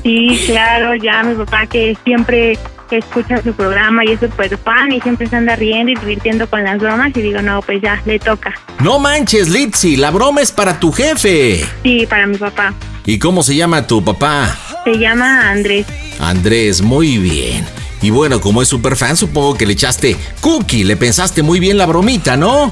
Sí, 0.04 0.42
claro, 0.46 0.96
ya 0.96 1.22
mi 1.24 1.36
papá 1.36 1.66
que 1.66 1.98
siempre 2.06 2.58
escucha 2.92 3.42
su 3.44 3.54
programa 3.54 4.06
y 4.06 4.14
es 4.14 4.20
súper 4.20 4.58
fan 4.58 4.92
y 4.92 5.02
siempre 5.02 5.28
se 5.28 5.36
anda 5.36 5.56
riendo 5.56 5.92
y 5.92 5.96
divirtiendo 5.96 6.50
con 6.50 6.64
las 6.64 6.80
bromas 6.80 7.12
y 7.16 7.22
digo, 7.22 7.42
no, 7.42 7.62
pues 7.62 7.82
ya, 7.82 8.02
le 8.06 8.20
toca. 8.20 8.54
No 8.80 9.00
manches, 9.00 9.50
Litsi, 9.50 9.98
la 9.98 10.12
broma 10.12 10.42
es 10.42 10.52
para 10.52 10.80
tu 10.80 10.92
jefe. 10.92 11.66
Sí, 11.84 12.06
para 12.08 12.26
mi 12.28 12.38
papá. 12.38 12.74
¿Y 13.06 13.20
cómo 13.20 13.44
se 13.44 13.56
llama 13.56 13.88
tu 13.88 14.04
papá? 14.04 14.56
Se 14.84 14.98
llama 14.98 15.50
Andrés. 15.50 15.86
Andrés, 16.20 16.82
muy 16.82 17.18
bien. 17.18 17.66
Y 18.02 18.12
bueno, 18.12 18.40
como 18.40 18.62
es 18.62 18.68
súper 18.68 18.96
fan, 18.96 19.18
supongo 19.18 19.56
que 19.56 19.66
le 19.66 19.74
echaste 19.74 20.16
cookie, 20.42 20.84
le 20.84 20.96
pensaste 20.98 21.42
muy 21.42 21.60
bien 21.60 21.78
la 21.78 21.88
bromita, 21.88 22.38
¿no? 22.38 22.72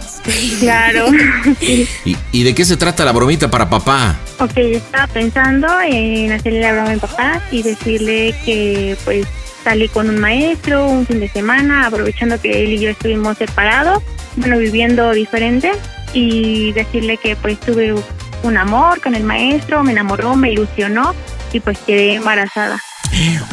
Claro. 0.59 1.07
¿Y, 1.61 2.15
y 2.31 2.43
de 2.43 2.53
qué 2.53 2.63
se 2.63 2.77
trata 2.77 3.03
la 3.05 3.11
bromita 3.11 3.49
para 3.49 3.69
papá? 3.69 4.15
Ok, 4.39 4.57
estaba 4.57 5.07
pensando 5.07 5.67
en 5.81 6.31
hacerle 6.31 6.61
la 6.61 6.73
broma 6.73 6.89
a 6.89 6.93
mi 6.93 6.99
papá 6.99 7.41
y 7.51 7.63
decirle 7.63 8.35
que 8.45 8.95
pues 9.03 9.25
salí 9.65 9.89
con 9.89 10.07
un 10.09 10.19
maestro 10.19 10.85
un 10.85 11.07
fin 11.07 11.19
de 11.19 11.27
semana, 11.27 11.87
aprovechando 11.87 12.39
que 12.39 12.63
él 12.63 12.73
y 12.73 12.79
yo 12.79 12.91
estuvimos 12.91 13.39
separados, 13.39 14.03
bueno, 14.35 14.59
viviendo 14.59 15.11
diferente, 15.11 15.71
y 16.13 16.71
decirle 16.73 17.17
que 17.17 17.35
pues 17.35 17.59
tuve 17.59 17.95
un 18.43 18.57
amor 18.57 19.01
con 19.01 19.15
el 19.15 19.23
maestro, 19.23 19.83
me 19.83 19.91
enamoró, 19.91 20.35
me 20.35 20.51
ilusionó 20.51 21.15
y 21.51 21.59
pues 21.59 21.79
quedé 21.79 22.13
embarazada. 22.13 22.79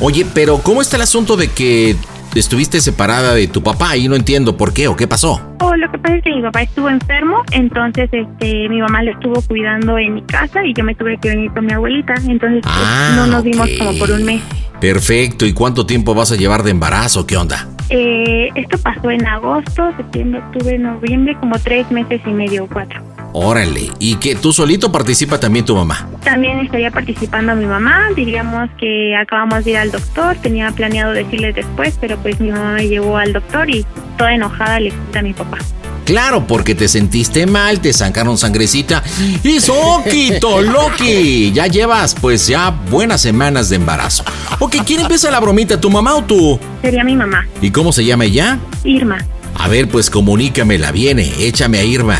Oye, 0.00 0.26
pero 0.34 0.58
¿cómo 0.58 0.82
está 0.82 0.96
el 0.96 1.02
asunto 1.02 1.36
de 1.36 1.48
que 1.48 1.96
estuviste 2.34 2.81
separada 2.81 3.34
de 3.34 3.46
tu 3.49 3.62
papá? 3.62 3.96
Y 3.96 4.08
no 4.08 4.14
entiendo 4.17 4.56
por 4.56 4.73
qué 4.73 4.88
o 4.88 4.96
qué 4.96 5.06
pasó. 5.06 5.40
Oh, 5.61 5.75
lo 5.76 5.90
que 5.90 5.99
pasa 5.99 6.17
es 6.17 6.25
que 6.25 6.31
mi 6.34 6.43
papá 6.43 6.62
estuvo 6.62 6.88
enfermo, 6.88 7.43
entonces 7.52 8.08
este 8.12 8.69
mi 8.69 8.81
mamá 8.81 9.02
lo 9.02 9.12
estuvo 9.12 9.40
cuidando 9.43 9.96
en 9.99 10.14
mi 10.14 10.23
casa 10.23 10.64
y 10.64 10.75
yo 10.75 10.82
me 10.84 10.94
tuve 10.94 11.19
que 11.19 11.29
venir 11.31 11.52
con 11.52 11.67
mi 11.67 11.73
abuelita, 11.73 12.14
entonces 12.26 12.61
pues, 12.62 12.75
Ah, 12.76 13.12
no 13.17 13.26
nos 13.26 13.44
vimos 13.44 13.69
ok. 13.69 13.79
como 13.79 13.99
por 13.99 14.11
un 14.11 14.25
mes. 14.25 14.43
Perfecto. 14.81 15.46
¿Y 15.46 15.52
cuánto 15.52 15.87
tiempo 15.87 16.14
vas 16.14 16.32
a 16.32 16.37
llevar 16.37 16.62
de 16.64 16.73
embarazo? 16.73 17.25
¿Qué 17.26 17.37
onda? 17.37 17.69
Eh, 17.88 18.49
esto 18.56 18.79
pasó 18.79 19.11
en 19.11 19.25
agosto, 19.26 19.93
septiembre, 19.96 20.40
octubre, 20.40 20.79
noviembre, 20.79 21.37
como 21.38 21.56
tres 21.58 21.88
meses 21.93 22.20
y 22.26 22.31
medio 22.31 22.64
o 22.64 22.67
cuatro. 22.67 23.00
Órale. 23.32 23.90
¿Y 23.99 24.17
que 24.17 24.34
tú 24.34 24.52
solito 24.52 24.93
participa 24.93 25.40
también 25.40 25.64
tu 25.64 25.75
mamá? 25.75 26.08
También 26.23 26.58
estaría 26.61 26.90
participando 26.90 27.55
mi 27.55 27.67
mamá, 27.67 28.08
diríamos 28.14 28.69
que 28.79 29.17
acabamos 29.17 29.64
de 29.64 29.73
ir 29.73 29.76
al 29.79 29.90
doctor, 29.90 30.37
tenía 30.37 30.70
planeado 30.73 31.12
decirle 31.12 31.52
después, 31.52 31.96
pero 32.00 32.19
pues 32.19 32.40
mi 32.40 32.50
mamá 32.50 32.75
me 32.75 32.88
llevó 32.88 33.17
al 33.17 33.32
doctor 33.32 33.70
y 33.70 33.87
toda 34.19 34.34
enojada 34.34 34.81
le 34.81 34.90
cuenta 34.90 35.19
a 35.20 35.23
mi 35.23 35.32
papá. 35.32 35.58
Claro, 36.05 36.46
porque 36.46 36.75
te 36.75 36.88
sentiste 36.88 37.46
mal, 37.46 37.81
te 37.81 37.93
sacaron 37.93 38.37
sangrecita 38.37 39.02
y 39.43 39.61
soquito, 39.61 40.61
Loki. 40.61 41.52
Ya 41.52 41.69
llevas 41.69 42.17
pues 42.20 42.49
ya 42.49 42.70
buenas 42.90 43.23
semanas 43.23 43.69
de 43.69 43.76
embarazo. 43.76 44.25
Ok, 44.58 44.76
¿quién 44.84 45.00
empieza 45.00 45.31
la 45.31 45.40
bromita, 45.40 45.81
tu 45.81 45.90
mamá 45.90 46.17
o 46.17 46.25
tú? 46.25 46.58
Sería 46.82 47.05
mi 47.05 47.17
mamá, 47.17 47.46
¿Y 47.61 47.70
cómo 47.70 47.93
se 47.93 48.05
llama 48.05 48.25
ella? 48.25 48.58
Irma. 48.84 49.19
A 49.55 49.69
ver, 49.69 49.88
pues 49.88 50.11
comunícamela, 50.11 50.90
viene, 50.90 51.31
échame 51.38 51.79
a 51.79 51.84
Irma. 51.84 52.19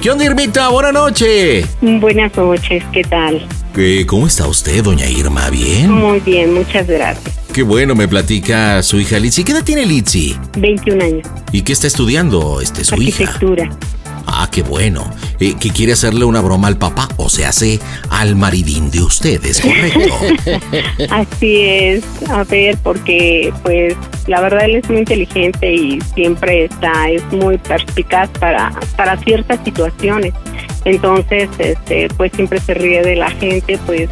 ¿Qué 0.00 0.10
onda, 0.10 0.24
Irmita? 0.24 0.70
Buena 0.70 0.92
noche. 0.92 1.66
Buenas 1.82 2.34
noches, 2.34 2.82
¿qué 2.90 3.04
tal? 3.04 3.46
¿Cómo 4.06 4.26
está 4.26 4.46
usted, 4.46 4.82
doña 4.82 5.06
Irma? 5.06 5.50
¿Bien? 5.50 5.90
Muy 5.90 6.20
bien, 6.20 6.54
muchas 6.54 6.86
gracias. 6.86 7.38
Qué 7.52 7.62
bueno, 7.62 7.94
me 7.94 8.08
platica 8.08 8.82
su 8.82 8.98
hija 8.98 9.18
Litsi. 9.18 9.44
¿Qué 9.44 9.52
edad 9.52 9.62
tiene 9.62 9.84
Litsi? 9.84 10.36
21 10.56 11.04
años. 11.04 11.28
¿Y 11.52 11.60
qué 11.62 11.74
está 11.74 11.86
estudiando 11.86 12.62
este, 12.62 12.82
su 12.82 12.94
hija? 12.94 13.24
Arquitectura. 13.24 13.68
Ah, 14.26 14.48
qué 14.50 14.62
bueno. 14.62 15.10
Eh, 15.38 15.54
que 15.58 15.70
quiere 15.70 15.92
hacerle 15.92 16.24
una 16.24 16.40
broma 16.40 16.68
al 16.68 16.76
papá, 16.76 17.08
o 17.16 17.28
se 17.28 17.46
hace 17.46 17.80
al 18.10 18.36
maridín 18.36 18.90
de 18.90 19.00
ustedes, 19.00 19.60
¿correcto? 19.60 20.14
Así 21.10 21.60
es. 21.62 22.04
A 22.28 22.44
ver, 22.44 22.76
porque 22.82 23.52
pues 23.62 23.96
la 24.26 24.40
verdad 24.40 24.64
él 24.64 24.76
es 24.76 24.88
muy 24.88 24.98
inteligente 24.98 25.72
y 25.72 26.00
siempre 26.14 26.64
está, 26.64 27.10
es 27.10 27.24
muy 27.32 27.58
perspicaz 27.58 28.28
para, 28.38 28.70
para 28.96 29.16
ciertas 29.18 29.60
situaciones. 29.64 30.34
Entonces, 30.84 31.48
este, 31.58 32.08
pues 32.16 32.32
siempre 32.32 32.60
se 32.60 32.74
ríe 32.74 33.02
de 33.02 33.16
la 33.16 33.30
gente, 33.30 33.78
pues 33.86 34.08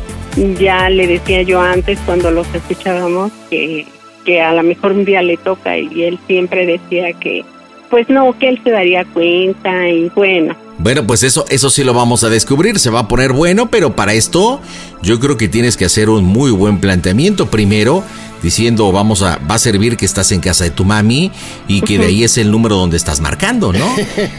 ya 0.59 0.89
le 0.91 1.07
decía 1.07 1.43
yo 1.43 1.61
antes 1.61 1.99
cuando 2.07 2.31
los 2.31 2.47
escuchábamos 2.55 3.33
que, 3.51 3.87
que 4.25 4.41
a 4.41 4.53
lo 4.53 4.63
mejor 4.63 4.93
un 4.93 5.05
día 5.05 5.23
le 5.23 5.37
toca 5.37 5.77
y 5.79 6.05
él 6.05 6.19
siempre 6.27 6.67
decía 6.67 7.13
que 7.15 7.45
pues 7.91 8.09
no, 8.09 8.37
que 8.39 8.49
él 8.49 8.61
se 8.63 8.71
daría 8.71 9.05
cuenta 9.05 9.89
y 9.89 10.11
bueno, 10.15 10.57
Bueno, 10.79 11.07
pues 11.07 11.23
eso, 11.23 11.45
eso 11.49 11.71
sí 11.71 11.85
lo 11.85 11.95
vamos 11.95 12.25
a 12.25 12.29
descubrir, 12.29 12.79
se 12.79 12.91
va 12.91 13.01
a 13.01 13.09
poner 13.09 13.33
bueno, 13.33 13.71
pero 13.71 13.97
para 13.97 14.15
esto 14.15 14.61
yo 15.03 15.19
creo 15.21 15.37
que 15.37 15.49
tienes 15.49 15.77
que 15.77 15.85
hacer 15.85 16.11
un 16.11 16.25
muy 16.25 16.51
buen 16.51 16.81
planteamiento. 16.81 17.51
Primero, 17.51 18.05
diciendo, 18.43 18.91
vamos 18.93 19.23
a, 19.23 19.39
va 19.51 19.57
a 19.57 19.59
servir 19.59 19.97
que 19.97 20.05
estás 20.05 20.33
en 20.33 20.41
casa 20.41 20.65
de 20.65 20.71
tu 20.71 20.85
mami 20.85 21.31
y 21.67 21.81
que 21.83 21.99
de 21.99 22.07
ahí 22.07 22.25
es 22.25 22.39
el 22.39 22.51
número 22.51 22.77
donde 22.77 22.97
estás 22.97 23.21
marcando, 23.21 23.73
¿no? 23.73 23.87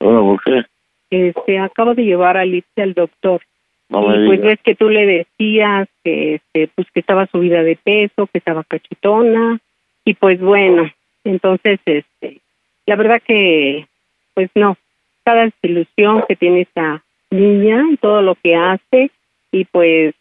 Oh, 0.00 0.36
¿por 0.36 0.42
qué? 0.42 0.64
Este, 1.10 1.58
acabo 1.58 1.94
de 1.94 2.04
llevar 2.04 2.36
a 2.36 2.44
Liz 2.44 2.64
al 2.76 2.94
doctor. 2.94 3.40
No 3.88 4.02
me 4.02 4.24
y 4.24 4.26
pues 4.26 4.40
digas. 4.40 4.46
ves 4.46 4.60
que 4.64 4.74
tú 4.74 4.88
le 4.88 5.06
decías 5.06 5.88
que, 6.02 6.34
este, 6.36 6.68
pues 6.74 6.90
que 6.92 7.00
estaba 7.00 7.26
subida 7.26 7.62
de 7.62 7.76
peso, 7.76 8.26
que 8.26 8.38
estaba 8.38 8.64
cachetona. 8.64 9.60
Y 10.04 10.14
pues 10.14 10.40
bueno, 10.40 10.90
entonces, 11.24 11.78
este, 11.84 12.40
la 12.86 12.96
verdad 12.96 13.22
que, 13.24 13.86
pues 14.34 14.50
no, 14.54 14.76
cada 15.24 15.44
desilusión 15.44 16.24
que 16.26 16.36
tiene 16.36 16.62
esta 16.62 17.02
niña 17.30 17.84
y 17.92 17.96
todo 17.98 18.22
lo 18.22 18.34
que 18.34 18.56
hace, 18.56 19.10
y 19.52 19.64
pues, 19.66 20.14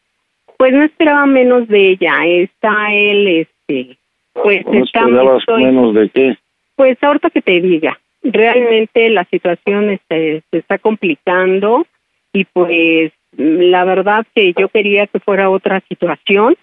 pues 0.57 0.74
no 0.74 0.83
esperaba 0.83 1.25
menos 1.25 1.68
de 1.68 1.89
ella. 1.92 2.25
Está 2.25 2.94
él, 2.94 3.28
este, 3.28 3.98
pues 4.33 4.66
¿No 4.66 4.83
está 4.83 5.00
esperabas 5.00 5.39
estoy- 5.39 5.63
menos 5.66 5.94
de 5.95 6.10
qué? 6.10 6.38
pues 6.75 6.98
ahorita 7.04 7.30
que 7.30 7.42
te 7.42 7.62
diga, 7.62 8.00
realmente 8.24 9.10
la 9.10 9.25
situación 9.25 9.89
este, 9.92 10.42
se 10.51 10.57
está 10.57 10.78
complicando 10.80 11.86
y 12.33 12.45
pues 12.45 13.12
la 13.38 13.83
verdad 13.86 14.25
que 14.33 14.54
yo 14.57 14.68
quería 14.69 15.06
que 15.07 15.19
fuera 15.19 15.50
otra 15.50 15.81
situación, 15.88 16.55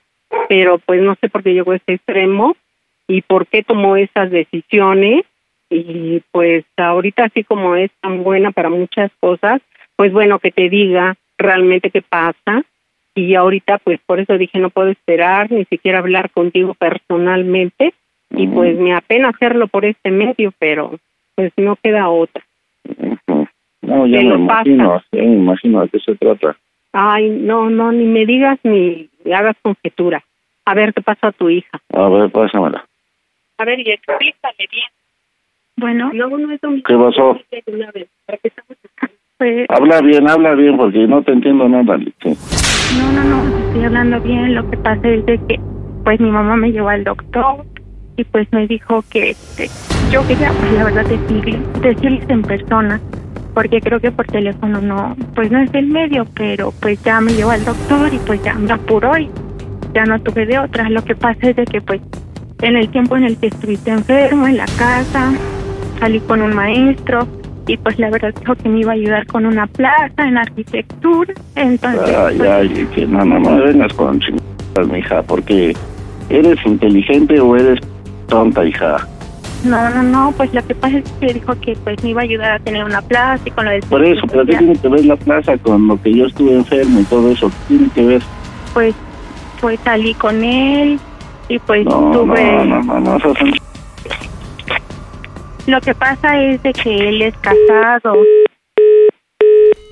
pero 0.48 0.78
pues 0.78 1.00
no 1.02 1.14
sé 1.20 1.28
por 1.28 1.42
qué 1.42 1.54
llegó 1.54 1.72
a 1.72 1.76
este 1.76 1.94
extremo 1.94 2.56
y 3.06 3.22
por 3.22 3.46
qué 3.46 3.62
tomó 3.62 3.96
esas 3.96 4.30
decisiones 4.30 5.24
y 5.70 6.20
pues 6.32 6.64
ahorita 6.76 7.24
así 7.24 7.44
como 7.44 7.76
es 7.76 7.90
tan 8.00 8.22
buena 8.24 8.50
para 8.50 8.70
muchas 8.70 9.10
cosas, 9.20 9.60
pues 9.96 10.12
bueno 10.12 10.38
que 10.40 10.50
te 10.50 10.68
diga 10.68 11.16
realmente 11.38 11.90
qué 11.90 12.02
pasa 12.02 12.64
y 13.14 13.34
ahorita 13.34 13.78
pues 13.78 14.00
por 14.04 14.20
eso 14.20 14.36
dije 14.36 14.58
no 14.58 14.70
puedo 14.70 14.88
esperar 14.88 15.50
ni 15.50 15.64
siquiera 15.64 15.98
hablar 16.00 16.30
contigo 16.30 16.74
personalmente 16.74 17.94
y 18.30 18.46
pues 18.46 18.76
me 18.78 18.94
apena 18.94 19.28
hacerlo 19.30 19.68
por 19.68 19.84
este 19.84 20.10
medio, 20.10 20.52
pero 20.58 20.98
pues 21.34 21.52
no 21.56 21.76
queda 21.76 22.08
otra. 22.10 22.44
No, 23.80 24.06
ya 24.06 24.18
me 24.18 24.24
lo 24.24 24.34
imagino, 24.36 24.90
pasa. 24.90 25.06
ya 25.12 25.22
me 25.22 25.36
imagino 25.36 25.80
de 25.80 25.88
qué 25.88 25.98
se 26.00 26.14
trata. 26.16 26.56
Ay, 26.92 27.30
no, 27.30 27.70
no, 27.70 27.90
ni 27.90 28.04
me 28.04 28.26
digas 28.26 28.58
ni 28.64 29.08
hagas 29.32 29.56
conjetura. 29.62 30.22
A 30.66 30.74
ver 30.74 30.92
qué 30.92 31.00
pasa 31.00 31.28
a 31.28 31.32
tu 31.32 31.48
hija. 31.48 31.80
A 31.94 32.08
ver, 32.08 32.30
pásamela. 32.30 32.84
A 33.56 33.64
ver, 33.64 33.80
y 33.80 33.90
explícale 33.90 34.68
bien. 34.70 34.88
Bueno, 35.76 36.10
No, 36.12 36.28
no 36.28 36.52
es. 36.52 36.60
¿Qué 36.60 36.94
pasó? 36.94 37.40
De 37.50 37.62
una 37.72 37.90
vez, 37.92 38.08
para 38.26 38.38
que 38.38 38.48
estamos. 38.48 38.76
Pues, 39.38 39.66
Habla 39.68 40.00
bien, 40.00 40.28
habla 40.28 40.54
bien, 40.54 40.76
porque 40.76 41.06
no 41.06 41.22
te 41.22 41.32
entiendo 41.32 41.68
nada. 41.68 41.96
Lichi. 41.96 42.36
no, 42.98 43.12
no, 43.12 43.24
no, 43.24 43.58
estoy 43.58 43.84
hablando 43.84 44.20
bien. 44.20 44.54
Lo 44.54 44.68
que 44.68 44.76
pasa 44.78 45.08
es 45.08 45.24
de 45.26 45.38
que, 45.46 45.60
pues 46.04 46.20
mi 46.20 46.30
mamá 46.30 46.56
me 46.56 46.72
llevó 46.72 46.88
al 46.88 47.04
doctor 47.04 47.64
y 48.16 48.24
pues 48.24 48.48
me 48.52 48.66
dijo 48.66 49.04
que 49.10 49.30
este, 49.30 49.68
yo 50.10 50.26
quería, 50.26 50.50
pues 50.50 50.72
la 50.72 50.84
verdad, 50.84 51.06
decirle, 51.06 51.58
decirles 51.80 52.28
en 52.28 52.42
persona, 52.42 53.00
porque 53.54 53.80
creo 53.80 54.00
que 54.00 54.10
por 54.10 54.26
teléfono 54.26 54.80
no, 54.80 55.16
pues 55.34 55.50
no 55.50 55.60
es 55.60 55.70
del 55.70 55.86
medio, 55.86 56.26
pero 56.34 56.72
pues 56.80 57.02
ya 57.04 57.20
me 57.20 57.32
llevó 57.32 57.52
al 57.52 57.64
doctor 57.64 58.12
y 58.12 58.18
pues 58.18 58.42
ya 58.42 58.54
me 58.54 58.72
apuró 58.72 59.16
y 59.16 59.30
ya 59.94 60.04
no 60.04 60.20
tuve 60.20 60.46
de 60.46 60.58
otra. 60.58 60.90
Lo 60.90 61.04
que 61.04 61.14
pasa 61.14 61.50
es 61.50 61.56
de 61.56 61.64
que 61.64 61.80
pues 61.80 62.00
en 62.62 62.76
el 62.76 62.88
tiempo 62.88 63.16
en 63.16 63.24
el 63.24 63.36
que 63.36 63.46
estuviste 63.46 63.90
enfermo 63.90 64.48
en 64.48 64.56
la 64.56 64.66
casa, 64.78 65.32
salí 66.00 66.18
con 66.20 66.42
un 66.42 66.54
maestro 66.54 67.28
y 67.68 67.76
pues 67.76 67.98
la 67.98 68.10
verdad 68.10 68.34
dijo 68.40 68.54
que 68.56 68.68
me 68.68 68.80
iba 68.80 68.92
a 68.92 68.94
ayudar 68.94 69.26
con 69.26 69.46
una 69.46 69.66
plaza 69.66 70.26
en 70.26 70.36
arquitectura. 70.38 71.32
Entonces, 71.54 72.16
Ay, 72.16 72.36
pues, 72.38 72.50
ay, 72.50 72.88
que 72.94 73.06
no, 73.06 73.24
no, 73.24 73.38
no 73.38 73.56
vengas 73.62 73.92
con 73.92 74.18
chingadas, 74.18 74.88
mija, 74.90 75.22
porque 75.22 75.76
eres 76.30 76.58
inteligente 76.66 77.38
o 77.38 77.54
eres 77.56 77.78
tonta, 78.28 78.64
hija. 78.64 78.96
No, 79.64 79.90
no, 79.90 80.02
no, 80.02 80.32
pues 80.36 80.52
lo 80.54 80.64
que 80.66 80.74
pasa 80.74 80.98
es 80.98 81.10
que 81.20 81.34
dijo 81.34 81.52
que 81.60 81.76
pues 81.84 82.02
me 82.02 82.10
iba 82.10 82.20
a 82.22 82.24
ayudar 82.24 82.52
a 82.52 82.58
tener 82.60 82.84
una 82.84 83.02
plaza 83.02 83.42
y 83.44 83.50
con 83.50 83.64
lo 83.66 83.72
del 83.72 83.80
Por 83.82 84.04
eso, 84.04 84.22
pero 84.30 84.46
¿qué 84.46 84.56
tiene 84.56 84.74
que 84.76 84.88
ver 84.88 85.04
la 85.04 85.16
plaza 85.16 85.58
con 85.58 85.86
lo 85.88 86.00
que 86.00 86.14
yo 86.14 86.26
estuve 86.26 86.54
enfermo 86.54 87.00
y 87.00 87.04
todo 87.04 87.30
eso? 87.30 87.50
¿Qué 87.50 87.54
tiene 87.76 87.90
que 87.94 88.06
ver? 88.06 88.22
Pues, 88.72 88.94
pues 89.60 89.78
salí 89.84 90.14
con 90.14 90.42
él 90.42 90.98
y 91.48 91.58
pues 91.58 91.84
No, 91.84 92.12
tuve... 92.12 92.42
no, 92.44 92.64
no, 92.64 92.82
no, 92.84 93.00
no, 93.00 93.16
esas 93.16 93.36
son- 93.36 93.52
Lo 95.68 95.80
que 95.82 95.94
pasa 95.94 96.40
es 96.40 96.62
de 96.62 96.72
que 96.72 97.10
él 97.10 97.20
es 97.20 97.34
casado. 97.42 98.14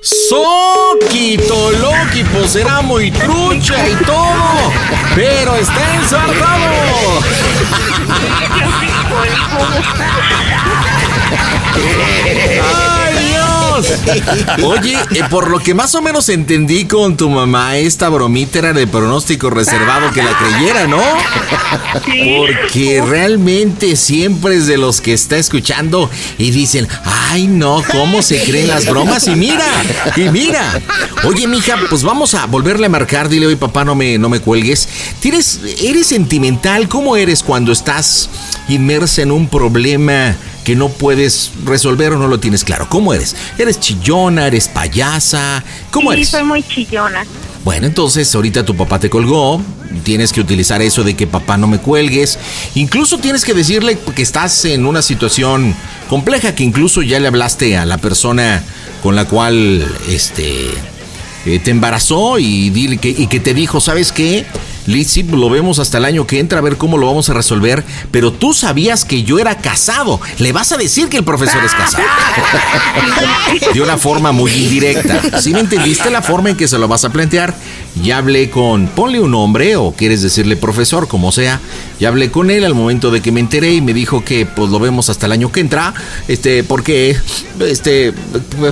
Soquito 0.00 1.70
Loki, 1.72 2.24
pues 2.32 2.56
era 2.56 2.80
muy 2.80 3.10
trucha 3.10 3.86
y 3.86 3.94
todo, 4.06 4.72
pero 5.14 5.54
está 5.56 5.94
ensartado. 5.96 6.32
¡Ay, 13.04 13.28
Dios! 13.28 13.45
Oye, 14.62 14.96
eh, 15.12 15.22
por 15.30 15.50
lo 15.50 15.58
que 15.58 15.74
más 15.74 15.94
o 15.94 16.02
menos 16.02 16.28
entendí 16.28 16.86
con 16.86 17.16
tu 17.16 17.28
mamá, 17.28 17.76
esta 17.76 18.08
bromita 18.08 18.58
era 18.58 18.72
de 18.72 18.86
pronóstico 18.86 19.50
reservado 19.50 20.10
que 20.12 20.22
la 20.22 20.36
creyera, 20.36 20.86
¿no? 20.86 21.02
Porque 22.02 23.02
realmente 23.06 23.96
siempre 23.96 24.56
es 24.56 24.66
de 24.66 24.78
los 24.78 25.00
que 25.00 25.12
está 25.12 25.36
escuchando 25.36 26.10
y 26.38 26.50
dicen, 26.50 26.88
ay 27.04 27.46
no, 27.48 27.82
¿cómo 27.92 28.22
se 28.22 28.42
creen 28.42 28.68
las 28.68 28.86
bromas? 28.86 29.26
Y 29.28 29.36
mira, 29.36 29.66
y 30.16 30.28
mira. 30.30 30.80
Oye, 31.24 31.46
mija, 31.46 31.76
pues 31.88 32.02
vamos 32.02 32.34
a 32.34 32.46
volverle 32.46 32.86
a 32.86 32.90
marcar, 32.90 33.28
dile 33.28 33.46
hoy 33.46 33.56
papá, 33.56 33.84
no 33.84 33.94
me, 33.94 34.18
no 34.18 34.28
me 34.28 34.40
cuelgues. 34.40 34.88
¿Tienes, 35.20 35.60
¿Eres 35.82 36.06
sentimental? 36.06 36.88
¿Cómo 36.88 37.16
eres 37.16 37.42
cuando 37.42 37.72
estás 37.72 38.28
inmersa 38.68 39.22
en 39.22 39.32
un 39.32 39.48
problema 39.48 40.36
que 40.66 40.74
no 40.74 40.88
puedes 40.88 41.52
resolver 41.64 42.12
o 42.12 42.18
no 42.18 42.26
lo 42.26 42.40
tienes 42.40 42.64
claro? 42.64 42.88
¿Cómo 42.88 43.14
eres? 43.14 43.36
¿Eres 43.56 43.78
chillona? 43.78 44.48
¿Eres 44.48 44.66
payasa? 44.66 45.62
¿Cómo 45.92 46.10
sí, 46.10 46.16
eres? 46.16 46.28
soy 46.28 46.42
muy 46.42 46.60
chillona. 46.64 47.24
Bueno, 47.62 47.86
entonces 47.86 48.34
ahorita 48.34 48.64
tu 48.64 48.76
papá 48.76 48.98
te 48.98 49.08
colgó, 49.08 49.62
tienes 50.02 50.32
que 50.32 50.40
utilizar 50.40 50.82
eso 50.82 51.04
de 51.04 51.14
que 51.14 51.28
papá 51.28 51.56
no 51.56 51.68
me 51.68 51.78
cuelgues, 51.78 52.40
incluso 52.74 53.18
tienes 53.18 53.44
que 53.44 53.54
decirle 53.54 53.96
que 53.96 54.22
estás 54.22 54.64
en 54.64 54.86
una 54.86 55.02
situación 55.02 55.72
compleja, 56.08 56.56
que 56.56 56.64
incluso 56.64 57.00
ya 57.00 57.20
le 57.20 57.28
hablaste 57.28 57.76
a 57.76 57.84
la 57.84 57.98
persona 57.98 58.64
con 59.04 59.14
la 59.14 59.26
cual 59.26 59.86
este 60.08 60.66
eh, 61.46 61.60
te 61.60 61.70
embarazó 61.70 62.40
y, 62.40 62.70
dile 62.70 62.98
que, 62.98 63.10
y 63.10 63.28
que 63.28 63.38
te 63.38 63.54
dijo, 63.54 63.80
¿sabes 63.80 64.10
qué? 64.10 64.44
Lizzy, 64.86 65.22
lo 65.24 65.50
vemos 65.50 65.78
hasta 65.78 65.98
el 65.98 66.04
año 66.04 66.26
que 66.26 66.38
entra 66.38 66.58
a 66.58 66.62
ver 66.62 66.76
cómo 66.76 66.96
lo 66.98 67.06
vamos 67.06 67.28
a 67.28 67.34
resolver, 67.34 67.84
pero 68.10 68.32
tú 68.32 68.54
sabías 68.54 69.04
que 69.04 69.22
yo 69.22 69.38
era 69.38 69.58
casado. 69.58 70.20
Le 70.38 70.52
vas 70.52 70.72
a 70.72 70.76
decir 70.76 71.08
que 71.08 71.18
el 71.18 71.24
profesor 71.24 71.64
es 71.64 71.72
casado. 71.72 72.04
De 73.74 73.80
una 73.80 73.96
forma 73.96 74.32
muy 74.32 74.50
indirecta. 74.52 75.40
Si 75.40 75.52
me 75.52 75.60
entendiste 75.60 76.10
la 76.10 76.22
forma 76.22 76.50
en 76.50 76.56
que 76.56 76.68
se 76.68 76.78
lo 76.78 76.88
vas 76.88 77.04
a 77.04 77.10
plantear, 77.10 77.54
ya 78.02 78.18
hablé 78.18 78.50
con, 78.50 78.88
ponle 78.88 79.20
un 79.20 79.30
nombre 79.30 79.76
o 79.76 79.92
quieres 79.92 80.22
decirle 80.22 80.56
profesor, 80.56 81.08
como 81.08 81.32
sea. 81.32 81.60
Ya 81.98 82.08
hablé 82.08 82.30
con 82.30 82.50
él 82.50 82.64
al 82.64 82.74
momento 82.74 83.10
de 83.10 83.22
que 83.22 83.32
me 83.32 83.40
enteré 83.40 83.74
y 83.74 83.80
me 83.80 83.94
dijo 83.94 84.22
que 84.22 84.44
pues 84.44 84.70
lo 84.70 84.78
vemos 84.78 85.08
hasta 85.08 85.26
el 85.26 85.32
año 85.32 85.50
que 85.50 85.60
entra, 85.60 85.94
este, 86.28 86.62
porque, 86.62 87.16
este, 87.60 88.12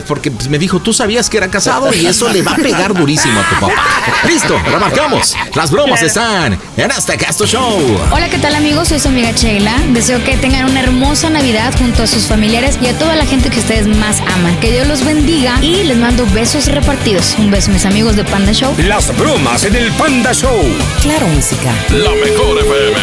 porque 0.06 0.30
pues, 0.30 0.49
me 0.49 0.59
dijo, 0.59 0.80
tú 0.80 0.92
sabías 0.92 1.30
que 1.30 1.38
era 1.38 1.49
casado 1.49 1.92
y 1.94 2.06
eso 2.06 2.28
le 2.30 2.42
va 2.42 2.52
a 2.52 2.56
pegar 2.56 2.92
durísimo 2.92 3.40
a 3.40 3.49
tu 3.49 3.54
papá. 3.54 3.83
Listo, 4.28 4.59
remarcamos. 4.71 5.35
Las 5.54 5.71
bromas 5.71 6.02
están 6.06 6.58
en 6.76 6.90
Hasta 6.90 7.16
Casto 7.16 7.46
Show. 7.46 7.80
Hola, 8.12 8.28
¿qué 8.28 8.38
tal 8.38 8.54
amigos? 8.54 8.88
Soy 8.88 8.99
su 9.00 9.08
amiga 9.08 9.30
Sheila. 9.32 9.75
Deseo 9.92 10.23
que 10.23 10.37
tengan 10.37 10.68
una 10.70 10.80
hermosa 10.80 11.30
Navidad 11.30 11.73
junto 11.78 12.02
a 12.02 12.06
sus 12.06 12.26
familiares 12.26 12.78
y 12.82 12.87
a 12.88 12.99
toda 12.99 13.16
la 13.16 13.25
gente 13.25 13.50
que 13.50 13.58
ustedes 13.58 13.87
más 13.87 14.20
aman. 14.20 14.58
Que 14.61 14.70
Dios 14.73 14.87
los 14.87 15.04
bendiga 15.04 15.58
y 15.62 15.84
les 15.84 15.96
mando 15.96 16.26
besos 16.34 16.66
repartidos. 16.66 17.34
Un 17.38 17.50
beso, 17.50 17.70
mis 17.70 17.87
amigos 17.87 18.16
de 18.16 18.25
Panda 18.25 18.52
Show. 18.52 18.75
Las 18.78 19.16
bromas 19.16 19.64
en 19.64 19.76
el 19.76 19.90
Panda 19.92 20.32
Show. 20.32 20.61
Claro, 21.02 21.26
música. 21.28 21.73
La 21.90 22.11
mejor 22.11 22.58
FM. 22.58 23.00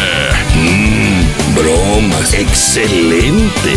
Mmm, 0.54 1.54
bromas. 1.54 2.32
Excelente. 2.34 3.72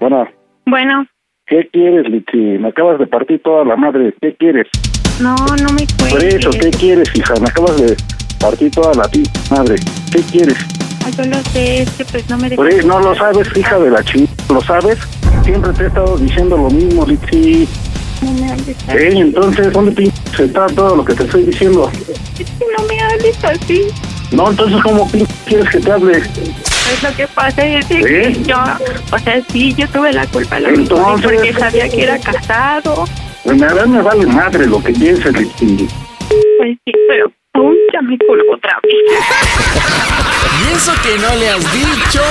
Bueno, 0.00 0.28
Bueno, 0.66 1.06
¿qué 1.46 1.68
quieres, 1.72 2.08
Lichi? 2.10 2.36
Me 2.58 2.68
acabas 2.68 2.98
de 2.98 3.06
partir 3.06 3.40
toda 3.42 3.64
la 3.64 3.76
madre. 3.76 4.14
¿Qué 4.20 4.34
quieres? 4.38 4.66
no, 5.20 5.34
no 5.36 5.72
me 5.72 5.86
Por 5.98 6.08
cuelgues. 6.10 6.34
eso, 6.36 6.50
¿qué 6.50 6.70
quieres, 6.70 7.08
hija? 7.14 7.34
Me 7.40 7.46
acabas 7.48 7.80
de 7.80 7.96
partir 8.40 8.70
toda 8.72 8.94
la 8.94 9.04
pi- 9.08 9.22
madre. 9.50 9.76
¿Qué 10.12 10.20
quieres? 10.22 10.56
Ay, 11.04 11.12
Yo 11.16 11.24
lo 11.24 11.36
sé, 11.52 11.82
es 11.82 11.90
que 11.92 12.04
pues 12.06 12.28
no 12.30 12.38
me 12.38 12.50
Por 12.50 12.68
eso, 12.68 12.86
no 12.86 12.98
lo 13.00 13.14
sabes, 13.14 13.48
hija 13.56 13.78
de 13.78 13.90
la 13.90 14.02
chi. 14.02 14.28
¿Lo 14.52 14.60
sabes? 14.62 14.98
Siempre 15.44 15.72
te 15.74 15.84
he 15.84 15.86
estado 15.86 16.16
diciendo 16.18 16.56
lo 16.56 16.70
mismo, 16.70 17.06
Lichi. 17.06 17.68
No 18.22 18.32
me 18.32 18.50
hables 18.50 18.76
así. 18.88 18.96
Eh, 18.96 19.12
entonces, 19.18 19.72
¿dónde 19.72 19.92
pinches 19.92 20.40
está 20.40 20.66
todo 20.66 20.96
lo 20.96 21.04
que 21.04 21.14
te 21.14 21.24
estoy 21.24 21.44
diciendo? 21.44 21.90
Es 22.38 22.50
que 22.58 22.64
no 22.78 22.84
me 22.88 23.00
hables 23.00 23.44
así. 23.44 23.82
No, 24.32 24.50
entonces, 24.50 24.82
¿cómo 24.82 25.08
quieres 25.46 25.68
que 25.70 25.78
te 25.80 25.92
hable? 25.92 26.22
Pues 26.84 27.02
lo 27.02 27.16
que 27.16 27.26
pasa 27.28 27.64
es 27.64 27.86
que 27.86 28.36
yo, 28.46 28.56
o 29.10 29.18
sea, 29.18 29.40
sí, 29.50 29.74
yo 29.74 29.88
tuve 29.88 30.12
la 30.12 30.26
culpa, 30.26 30.60
lo 30.60 30.68
Entonces- 30.68 31.24
porque 31.24 31.52
sabía 31.54 31.88
que 31.88 32.02
era 32.02 32.18
casado. 32.18 33.04
Pues 33.42 33.56
me, 33.58 33.86
me 33.86 34.02
vale 34.02 34.26
madre 34.26 34.66
lo 34.66 34.82
que 34.82 34.92
pienses, 34.92 35.32
Lichi. 35.32 35.88
Pues 36.58 36.76
sí, 36.84 36.92
pero 37.08 37.30
aún 37.54 37.74
ya 37.92 38.00
me 38.02 38.16
colgó 38.18 38.54
otra 38.54 38.78
vez. 38.82 38.94
Y 40.54 40.76
eso 40.76 40.92
que 41.02 41.18
no 41.18 41.34
le 41.34 41.50
has 41.50 41.72
dicho 41.72 42.22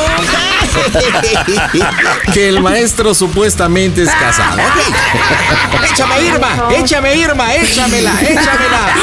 que 2.34 2.50
el 2.50 2.62
maestro 2.62 3.14
supuestamente 3.14 4.04
es 4.04 4.10
casado. 4.10 4.62
Ok. 4.62 5.84
Échame 5.92 6.22
Irma, 6.24 6.70
échame 6.76 7.16
Irma, 7.18 7.54
échamela, 7.56 8.14
échamela. 8.22 8.96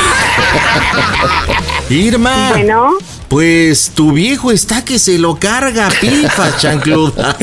Irma. 1.91 2.49
Bueno. 2.51 2.97
Pues 3.31 3.93
tu 3.95 4.11
viejo 4.11 4.51
está 4.51 4.85
que 4.85 4.99
se 4.99 5.17
lo 5.17 5.39
carga, 5.39 5.89
pifa, 6.01 6.57
chancluda. 6.59 7.37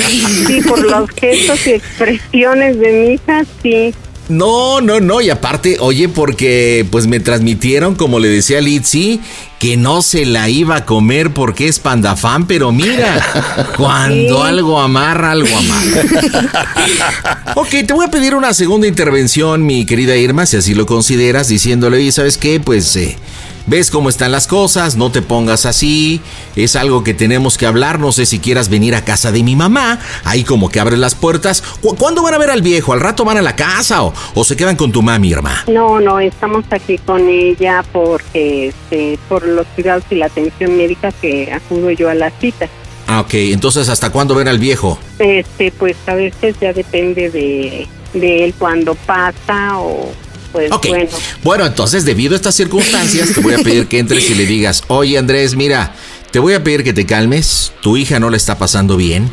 Sí, 0.46 0.60
por 0.68 0.80
los 0.80 1.10
gestos 1.12 1.66
y 1.66 1.70
expresiones 1.72 2.78
de 2.78 2.92
mi 2.92 3.14
hija, 3.14 3.46
sí. 3.64 3.94
No, 4.28 4.82
no, 4.82 5.00
no, 5.00 5.22
y 5.22 5.30
aparte, 5.30 5.78
oye, 5.80 6.10
porque 6.10 6.86
pues 6.92 7.08
me 7.08 7.22
transmitieron, 7.22 7.96
como 7.96 8.20
le 8.20 8.28
decía 8.28 8.60
Litzy, 8.60 9.22
que 9.60 9.78
no 9.78 10.02
se 10.02 10.26
la 10.26 10.50
iba 10.50 10.76
a 10.76 10.86
comer 10.86 11.32
porque 11.32 11.70
es 11.70 11.80
pandafán, 11.80 12.46
pero 12.48 12.74
mira, 12.74 13.26
cuando 13.78 14.42
Sí. 14.42 14.48
algo 14.50 14.82
amarra, 14.82 15.32
algo 15.32 15.48
amarra. 15.58 17.54
ok, 17.56 17.70
te 17.88 17.94
voy 17.94 18.06
a 18.06 18.12
pedir 18.12 18.36
una 18.36 18.54
segunda 18.54 18.88
intervención, 18.88 19.66
mi 19.66 19.86
querida 19.86 20.18
Irma, 20.18 20.46
si 20.46 20.58
así 20.58 20.74
lo 20.76 20.86
consideras, 20.86 21.48
diciéndole, 21.48 21.96
oye, 21.96 22.12
¿sabes 22.12 22.38
qué? 22.38 22.60
Pues 22.60 22.94
eh, 22.98 23.16
ves 23.68 23.92
cómo 23.92 24.10
están 24.10 24.32
las 24.32 24.48
cosas, 24.48 24.96
no 24.96 25.12
te 25.12 25.22
pongas 25.22 25.66
así, 25.66 26.22
es 26.56 26.76
algo 26.76 27.04
que 27.04 27.14
tenemos 27.14 27.58
que 27.58 27.66
hablar, 27.66 28.00
no 28.00 28.12
sé 28.12 28.26
si 28.26 28.40
quieras 28.40 28.70
venir 28.70 28.96
a 28.96 29.06
casa 29.06 29.32
de 29.32 29.44
mi 29.44 29.56
mamá, 29.56 30.00
ahí 30.24 30.44
como 30.44 30.70
que 30.70 30.80
abres 30.80 31.00
las 31.00 31.14
puertas. 31.16 31.62
¿Cu- 31.82 31.96
¿Cuándo 31.96 32.24
van 32.24 32.34
a 32.34 32.38
ver 32.38 32.50
al 32.50 32.62
viejo? 32.62 32.94
¿Al 32.94 33.00
rato 33.00 33.24
van 33.26 33.38
a 33.38 33.42
la 33.42 33.56
casa 33.56 34.04
o, 34.04 34.14
o 34.34 34.44
se 34.44 34.56
quedan 34.56 34.76
con 34.76 34.92
tu 34.92 35.02
mami, 35.02 35.30
Irma? 35.30 35.64
No, 35.68 36.00
no, 36.00 36.20
estamos 36.20 36.66
aquí 36.72 36.98
con 36.98 37.28
ella 37.30 37.84
porque 37.92 38.70
este, 38.70 39.20
por 39.30 39.46
los 39.46 39.68
cuidados 39.76 40.04
y 40.10 40.16
la 40.16 40.26
atención 40.28 40.76
médica 40.78 41.12
que 41.12 41.52
acudo 41.52 41.92
yo 41.92 42.10
a 42.10 42.14
las 42.16 42.34
citas. 42.40 42.70
Ah, 43.10 43.22
ok, 43.22 43.34
entonces 43.36 43.88
¿hasta 43.90 44.10
cuándo 44.10 44.36
ver 44.36 44.50
al 44.50 44.60
viejo? 44.60 44.98
Este, 45.20 45.72
pues 45.72 45.96
a 46.08 46.16
veces 46.16 46.56
ya 46.60 46.74
depende 46.74 47.30
de, 47.30 47.88
de 48.14 48.44
él 48.44 48.54
cuando 48.58 48.96
pasa 48.96 49.78
o 49.80 50.12
pues 50.58 50.72
Ok. 50.72 50.88
bueno. 50.90 51.10
Bueno, 51.44 51.66
entonces, 51.66 52.06
debido 52.06 52.34
a 52.34 52.38
estas 52.38 52.56
circunstancias, 52.56 53.34
te 53.34 53.40
voy 53.42 53.54
a 53.54 53.58
pedir 53.60 53.88
que 53.88 54.00
entres 54.00 54.30
y 54.30 54.36
le 54.36 54.46
digas, 54.46 54.84
oye 54.88 55.18
Andrés, 55.18 55.56
mira, 55.56 55.94
te 56.32 56.40
voy 56.40 56.54
a 56.54 56.64
pedir 56.64 56.84
que 56.84 56.94
te 56.94 57.06
calmes, 57.06 57.72
tu 57.82 57.98
hija 57.98 58.20
no 58.20 58.30
la 58.30 58.38
está 58.38 58.58
pasando 58.58 58.98
bien. 58.98 59.30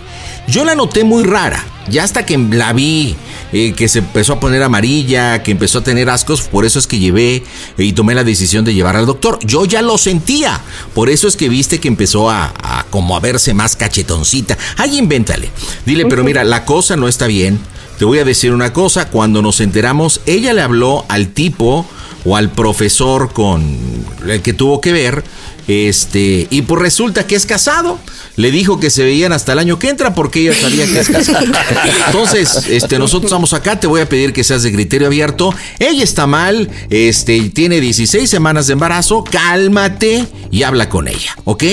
Yo 0.46 0.64
la 0.66 0.74
noté 0.74 1.04
muy 1.04 1.22
rara, 1.24 1.64
ya 1.88 2.04
hasta 2.04 2.26
que 2.26 2.36
la 2.36 2.74
vi, 2.74 3.16
eh, 3.54 3.72
que 3.74 3.88
se 3.88 4.00
empezó 4.00 4.34
a 4.34 4.40
poner 4.40 4.62
amarilla, 4.62 5.42
que 5.42 5.52
empezó 5.52 5.78
a 5.78 5.82
tener 5.84 6.10
ascos, 6.10 6.42
por 6.42 6.66
eso 6.66 6.78
es 6.78 6.86
que 6.86 6.98
llevé 6.98 7.42
y 7.78 7.92
tomé 7.94 8.14
la 8.14 8.24
decisión 8.24 8.62
de 8.62 8.74
llevar 8.74 8.94
al 8.96 9.06
doctor. 9.06 9.38
Yo 9.42 9.64
ya 9.64 9.80
lo 9.80 9.96
sentía, 9.96 10.60
por 10.94 11.08
eso 11.08 11.28
es 11.28 11.36
que 11.36 11.48
viste 11.48 11.80
que 11.80 11.88
empezó 11.88 12.28
a, 12.28 12.52
a 12.62 12.84
como 12.90 13.16
a 13.16 13.20
verse 13.20 13.54
más 13.54 13.74
cachetoncita. 13.74 14.58
Ay, 14.76 14.98
invéntale. 14.98 15.48
Dile, 15.86 16.04
pero 16.04 16.22
mira, 16.24 16.44
la 16.44 16.66
cosa 16.66 16.94
no 16.96 17.08
está 17.08 17.26
bien. 17.26 17.58
Te 17.98 18.04
voy 18.04 18.18
a 18.18 18.24
decir 18.24 18.52
una 18.52 18.72
cosa, 18.72 19.08
cuando 19.08 19.40
nos 19.40 19.60
enteramos, 19.60 20.20
ella 20.26 20.52
le 20.52 20.62
habló 20.62 21.04
al 21.08 21.28
tipo 21.28 21.86
o 22.24 22.36
al 22.36 22.50
profesor 22.50 23.32
con 23.32 23.78
el 24.26 24.42
que 24.42 24.52
tuvo 24.52 24.80
que 24.80 24.92
ver 24.92 25.22
Este, 25.66 26.46
y 26.50 26.62
pues 26.62 26.80
resulta 26.80 27.26
que 27.26 27.36
es 27.36 27.46
casado. 27.46 27.98
Le 28.36 28.50
dijo 28.50 28.80
que 28.80 28.90
se 28.90 29.04
veían 29.04 29.32
hasta 29.32 29.52
el 29.52 29.60
año 29.60 29.78
que 29.78 29.88
entra 29.88 30.14
porque 30.14 30.40
ella 30.40 30.54
sabía 30.54 30.86
que 30.86 30.98
es 30.98 31.08
casado. 31.08 31.46
Entonces, 32.06 32.66
este, 32.68 32.98
nosotros 32.98 33.30
estamos 33.30 33.52
acá, 33.52 33.78
te 33.78 33.86
voy 33.86 34.00
a 34.00 34.08
pedir 34.08 34.32
que 34.32 34.42
seas 34.42 34.62
de 34.62 34.72
criterio 34.72 35.06
abierto. 35.06 35.54
Ella 35.78 36.02
está 36.02 36.26
mal, 36.26 36.68
este, 36.90 37.50
tiene 37.50 37.80
16 37.80 38.28
semanas 38.28 38.66
de 38.66 38.72
embarazo, 38.72 39.22
cálmate 39.24 40.26
y 40.50 40.64
habla 40.64 40.88
con 40.88 41.08
ella, 41.08 41.36
¿ok? 41.44 41.64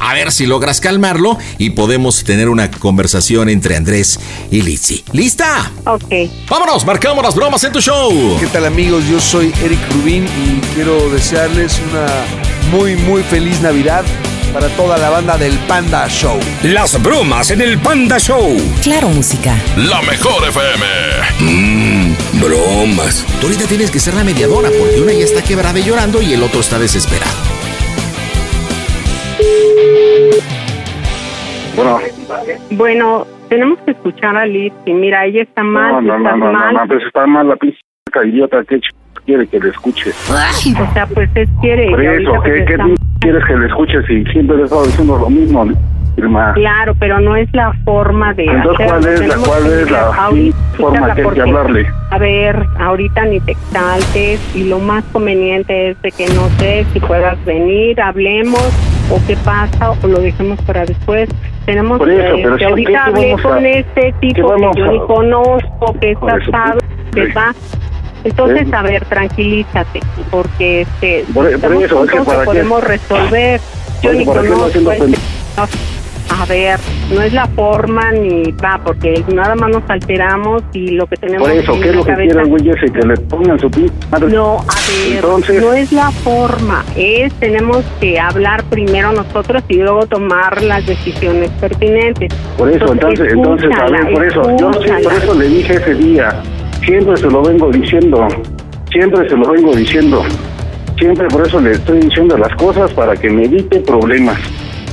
A 0.00 0.14
ver 0.14 0.32
si 0.32 0.46
logras 0.46 0.80
calmarlo 0.80 1.38
y 1.58 1.70
podemos 1.70 2.24
tener 2.24 2.48
una 2.48 2.70
conversación 2.70 3.48
entre 3.48 3.76
Andrés 3.76 4.18
y 4.50 4.62
Lizzy. 4.62 5.04
¿Lista? 5.12 5.70
Ok. 5.84 6.12
Vámonos, 6.48 6.84
marcamos 6.84 7.24
las 7.24 7.34
bromas 7.34 7.62
en 7.64 7.72
tu 7.72 7.80
show. 7.80 8.36
¿Qué 8.40 8.46
tal 8.48 8.66
amigos? 8.66 9.04
Yo 9.08 9.20
soy 9.20 9.52
Eric 9.62 9.80
Rubín 9.92 10.24
y 10.24 10.60
quiero 10.74 11.08
desearles 11.10 11.80
una 11.90 12.57
muy 12.70 12.96
muy 12.96 13.22
feliz 13.22 13.60
Navidad 13.60 14.04
para 14.52 14.68
toda 14.70 14.96
la 14.98 15.10
banda 15.10 15.36
del 15.36 15.56
Panda 15.68 16.08
Show. 16.08 16.38
Las 16.62 17.00
bromas 17.02 17.50
en 17.50 17.60
el 17.60 17.78
Panda 17.78 18.18
Show. 18.18 18.56
Claro, 18.82 19.08
música. 19.08 19.54
La 19.76 20.00
mejor 20.02 20.42
FM. 20.48 20.84
Mmm, 21.40 22.14
bromas. 22.40 23.24
Tú 23.40 23.46
ahorita 23.46 23.66
tienes 23.66 23.90
que 23.90 23.98
ser 24.00 24.14
la 24.14 24.24
mediadora 24.24 24.70
porque 24.78 25.00
una 25.00 25.12
ya 25.12 25.24
está 25.24 25.42
quebrada 25.42 25.78
y 25.78 25.82
llorando 25.84 26.22
y 26.22 26.32
el 26.32 26.42
otro 26.42 26.60
está 26.60 26.78
desesperado. 26.78 27.36
Bueno, 31.76 32.00
Bueno, 32.70 33.26
tenemos 33.48 33.78
que 33.84 33.92
escuchar 33.92 34.36
a 34.36 34.46
Liz 34.46 34.72
y 34.86 34.92
mira, 34.92 35.24
ella 35.26 35.42
está 35.42 35.62
mal, 35.62 36.04
no, 36.04 36.18
no, 36.18 36.24
está 36.24 36.36
no, 36.36 36.46
no, 36.46 36.52
mal. 36.52 36.74
no, 36.74 36.86
pues 36.88 37.04
está 37.06 37.26
mal 37.26 37.48
la 37.48 37.56
pinche 37.56 37.78
idiota 38.26 38.64
que 38.64 38.76
ch- 38.76 38.94
quiere 39.28 39.46
que 39.46 39.60
le 39.60 39.68
escuche. 39.68 40.10
O 40.10 40.92
sea, 40.94 41.06
pues 41.12 41.28
es 41.34 41.48
quiere. 41.60 41.90
Por 41.90 42.02
eso, 42.02 42.32
¿qué, 42.42 42.50
pues, 42.50 42.64
qué 42.66 42.72
está- 42.72 42.86
quieres 43.20 43.44
que 43.44 43.56
le 43.56 43.66
escuche 43.66 44.02
si 44.06 44.24
siempre 44.32 44.56
le 44.56 44.62
estado 44.64 44.86
diciendo 44.86 45.18
lo 45.18 45.28
mismo, 45.28 45.66
Irma? 46.16 46.52
Claro, 46.54 46.94
pero 46.98 47.20
no 47.20 47.36
es 47.36 47.46
la 47.52 47.74
forma 47.84 48.32
de 48.32 48.46
Entonces, 48.46 48.86
¿cuál 48.90 49.06
es 49.06 49.20
la- 49.28 49.36
cuál 49.36 49.66
es 49.66 49.90
la 49.90 50.00
ahorita 50.14 50.56
forma 50.78 51.14
que 51.14 51.22
hay 51.22 51.30
que 51.34 51.40
hablarle? 51.42 51.86
A 52.10 52.18
ver, 52.18 52.66
ahorita 52.80 53.24
ni 53.26 53.40
te 53.40 53.52
exaltes 53.52 54.40
y 54.56 54.64
lo 54.64 54.78
más 54.78 55.04
conveniente 55.12 55.90
es 55.90 56.00
de 56.00 56.10
que 56.10 56.26
no 56.28 56.48
sé 56.58 56.86
si 56.94 56.98
puedas 57.00 57.36
venir, 57.44 58.00
hablemos 58.00 58.62
o 59.10 59.20
qué 59.26 59.36
pasa 59.44 59.90
o 59.90 60.06
lo 60.06 60.20
dejemos 60.20 60.58
para 60.62 60.86
después. 60.86 61.28
Tenemos 61.66 62.00
eso, 62.00 62.34
que, 62.36 62.42
pero 62.42 62.56
que 62.56 62.64
sí, 62.64 62.70
ahorita 62.70 62.90
¿qué 62.90 62.96
hablé 62.96 63.26
vamos 63.32 63.44
a- 63.44 63.48
con 63.50 63.66
este 63.66 64.14
tipo 64.20 64.54
que 64.56 64.78
yo 64.80 64.84
a- 64.86 64.88
ni 64.92 64.98
conozco, 65.00 65.94
que 66.00 66.12
es 66.12 66.18
Por 66.18 66.40
eso, 66.40 66.50
casado, 66.50 66.78
que 67.14 67.26
va. 67.34 67.52
Entonces, 68.30 68.72
a 68.72 68.82
ver, 68.82 69.04
tranquilízate, 69.06 70.00
porque 70.30 70.82
este, 70.82 71.24
Por- 71.32 71.44
por 71.44 71.54
estamos 71.54 71.82
eso, 71.84 72.04
es 72.04 72.10
que 72.10 72.16
juntos, 72.18 72.26
para 72.26 72.38
lo 72.38 72.40
qué- 72.40 72.46
podemos 72.46 72.84
resolver. 72.84 73.60
Yo 74.02 74.10
Por 74.10 74.14
ni 74.16 74.22
eso, 74.22 74.32
¿para 74.32 74.42
qué 74.42 74.48
lo 74.48 74.56
conozco 74.58 74.92
este. 74.92 75.18
A 76.30 76.44
ver, 76.44 76.78
no 77.10 77.22
es 77.22 77.32
la 77.32 77.46
forma 77.48 78.12
ni 78.12 78.52
va, 78.52 78.78
porque 78.84 79.24
nada 79.34 79.54
más 79.54 79.70
nos 79.70 79.82
alteramos 79.88 80.62
y 80.74 80.88
lo 80.90 81.06
que 81.06 81.16
tenemos 81.16 81.48
Por 81.48 81.56
eso, 81.56 81.72
en 81.74 81.80
¿qué 81.80 81.88
es 81.88 81.96
lo 81.96 82.04
que 82.04 82.14
quiere 82.14 82.42
el 82.42 82.46
güey 82.48 82.68
ese? 82.68 82.92
Que 82.92 83.00
le 83.06 83.16
pongan 83.16 83.58
su 83.58 83.70
madre. 84.10 84.28
No, 84.28 84.58
a 84.58 84.74
ver, 85.08 85.14
Entonces, 85.16 85.62
no 85.62 85.72
es 85.72 85.90
la 85.90 86.10
forma, 86.10 86.84
es 86.96 87.32
tenemos 87.40 87.82
que 87.98 88.20
hablar 88.20 88.62
primero 88.64 89.10
nosotros 89.12 89.62
y 89.68 89.76
luego 89.78 90.06
tomar 90.06 90.62
las 90.62 90.86
decisiones 90.86 91.50
pertinentes. 91.60 92.28
por 92.58 92.70
eso, 92.70 92.92
entonces, 92.92 93.32
entonces, 93.32 93.70
a 93.74 93.86
ver, 93.86 94.12
por 94.12 94.24
eso, 94.26 94.42
yo 94.58 94.70
sí, 94.74 94.90
por 95.02 95.12
eso 95.14 95.34
le 95.34 95.48
dije 95.48 95.74
ese 95.76 95.94
día, 95.94 96.42
siempre 96.88 97.16
se 97.18 97.26
lo 97.26 97.42
vengo 97.42 97.70
diciendo, 97.70 98.26
siempre 98.90 99.28
se 99.28 99.36
lo 99.36 99.50
vengo 99.52 99.74
diciendo, 99.76 100.22
siempre 100.96 101.28
por 101.28 101.46
eso 101.46 101.60
le 101.60 101.72
estoy 101.72 102.00
diciendo 102.00 102.38
las 102.38 102.54
cosas 102.54 102.90
para 102.94 103.14
que 103.14 103.28
me 103.28 103.44
evite 103.44 103.80
problemas. 103.80 104.38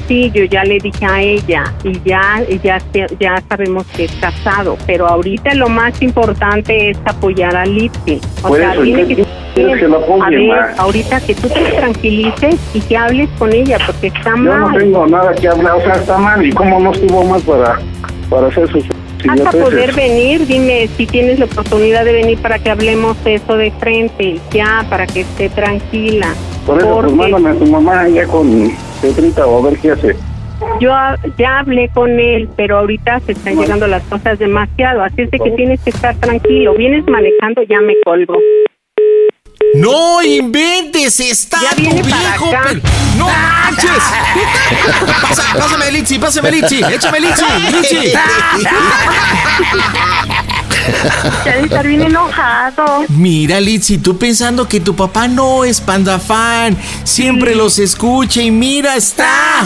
Sí, 0.10 0.30
yo 0.36 0.44
ya 0.44 0.66
le 0.66 0.78
dije 0.80 1.06
a 1.06 1.22
ella 1.22 1.64
y 1.86 1.94
ya, 2.04 2.44
ya, 2.62 2.78
ya 3.18 3.42
sabemos 3.48 3.88
que 3.96 4.04
es 4.06 4.12
casado, 4.20 4.78
pero 4.86 5.08
ahorita 5.08 5.56
lo 5.56 5.70
más 5.70 6.00
importante 6.02 6.92
es 6.92 6.98
apoyar 7.06 7.56
a 7.56 7.66
Lipsy. 7.66 8.20
O 8.44 8.50
Por 8.50 8.58
sea, 8.60 8.74
eso, 8.74 8.82
tiene 8.84 9.08
¿qué 9.08 9.16
que 9.16 9.26
quieres 9.56 9.80
que 9.80 9.88
lo 9.88 9.98
apoye, 9.98 10.52
a 10.52 10.56
ver, 10.68 10.76
ahorita 10.78 11.22
que 11.22 11.34
tú 11.34 11.48
te 11.48 11.64
tranquilices 11.78 12.56
y 12.74 12.82
que 12.82 12.98
hables 12.98 13.30
con 13.40 13.54
ella, 13.54 13.78
porque 13.86 14.08
está 14.08 14.32
Yo 14.32 14.38
mal. 14.38 14.60
no 14.60 14.78
tengo 14.78 15.08
nada 15.08 15.34
que 15.34 15.48
hablar, 15.48 15.78
o 15.78 15.82
sea, 15.82 15.94
está 15.94 16.18
mal, 16.18 16.46
¿y 16.46 16.52
cómo 16.52 16.80
no 16.82 16.92
estuvo 16.92 17.24
mal 17.24 17.42
para, 17.42 17.80
para 18.30 18.48
hacer 18.48 18.70
sus 19.26 19.42
Hasta 19.46 19.58
idioteces? 19.58 19.64
poder 19.88 19.96
venir, 19.96 20.48
dime 20.48 20.88
si 20.98 21.06
tienes 21.06 21.40
la 21.40 21.46
oportunidad 21.46 22.06
de 22.06 22.14
venir 22.14 22.38
para 22.40 22.60
que 22.60 22.70
hablemos 22.70 23.18
eso 23.26 23.58
de 23.58 23.72
frente, 23.72 24.40
ya, 24.52 24.86
para 24.90 25.06
que 25.08 25.22
esté 25.22 25.50
tranquila. 25.50 26.34
Por 26.66 26.78
eso, 26.80 26.88
pues 26.88 27.06
Porque 27.12 27.16
mándame 27.32 27.50
a 27.50 27.60
tu 27.60 27.66
mamá 27.68 28.08
ya 28.10 28.26
con 28.28 28.72
Petrita 29.02 29.46
o 29.46 29.60
a 29.66 29.70
ver 29.70 29.80
qué 29.80 29.92
hace. 29.92 30.16
yo 30.80 30.94
a- 30.94 31.18
ya 31.38 31.60
hablé 31.60 31.90
con 31.90 32.20
él, 32.20 32.50
pero 32.56 32.78
ahorita 32.80 33.20
se 33.22 33.34
están 33.34 33.58
llegando 33.60 33.88
las 33.88 34.04
cosas 34.04 34.40
demasiado, 34.40 35.04
así 35.04 35.22
es 35.24 35.32
de 35.32 35.40
que 35.40 35.52
tienes 35.52 35.80
que 35.82 35.90
estar 35.92 36.16
tranquilo. 36.16 36.74
Vienes 36.76 37.06
manejando, 37.08 37.62
ya 37.64 37.82
me 37.82 37.94
colgo. 38.04 38.36
No 39.76 40.22
inventes, 40.24 41.20
está 41.20 41.60
Ya 41.62 41.70
tu 41.72 41.76
viene 41.82 42.02
para 42.02 42.18
viejo. 42.18 42.48
acá. 42.50 42.64
pel- 42.70 42.82
No 43.18 43.28
manches. 43.28 44.04
Pasa- 45.22 45.54
pásame 45.58 45.92
Litsi, 45.92 46.18
pásame 46.20 46.52
Litsi, 46.52 46.82
échame 46.82 47.20
Litsi, 47.20 47.44
Litsi. 47.72 48.14
Ya 51.46 51.56
de 51.56 51.62
estar 51.64 51.88
bien 51.88 52.02
enojado. 52.02 53.06
Mira, 53.10 53.60
Litsi, 53.60 53.98
tú 53.98 54.18
pensando 54.18 54.68
que 54.68 54.80
tu 54.80 54.96
papá 54.96 55.28
no 55.28 55.64
es 55.64 55.82
panda 55.82 56.20
fan, 56.20 56.78
siempre 57.04 57.56
los 57.56 57.80
escucha 57.80 58.42
y 58.42 58.52
mira, 58.52 58.96
está. 58.96 59.66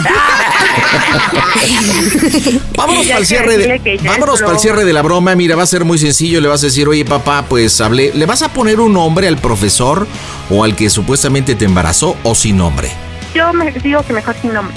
Vámonos 2.76 3.06
para 3.06 3.18
el 3.18 3.26
cierre 3.26 3.58
de, 3.58 4.00
vámonos 4.04 4.40
para 4.40 4.52
el 4.52 4.58
cierre 4.58 4.84
de 4.84 4.92
la 4.92 5.02
broma. 5.02 5.34
Mira, 5.34 5.56
va 5.56 5.64
a 5.64 5.66
ser 5.66 5.84
muy 5.84 5.98
sencillo. 5.98 6.40
Le 6.40 6.48
vas 6.48 6.62
a 6.62 6.66
decir, 6.66 6.88
oye, 6.88 7.04
papá, 7.04 7.44
pues 7.48 7.80
hablé. 7.80 8.12
¿Le 8.14 8.26
vas 8.26 8.42
a 8.42 8.48
poner 8.52 8.80
un 8.80 8.92
nombre 8.92 9.28
al 9.28 9.36
profesor 9.36 10.06
o 10.48 10.64
al 10.64 10.76
que 10.76 10.90
supuestamente 10.90 11.54
te 11.54 11.64
embarazó 11.64 12.16
o 12.22 12.34
sin 12.34 12.56
nombre? 12.56 12.90
Yo 13.34 13.52
me 13.52 13.70
digo 13.70 14.02
que 14.02 14.12
mejor 14.12 14.34
sin 14.40 14.52
nombre. 14.52 14.74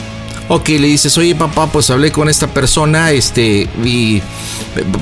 Ok, 0.49 0.69
le 0.69 0.87
dices, 0.87 1.17
oye 1.17 1.35
papá, 1.35 1.67
pues 1.67 1.89
hablé 1.89 2.11
con 2.11 2.27
esta 2.29 2.47
persona, 2.47 3.11
este, 3.11 3.67
y 3.83 4.21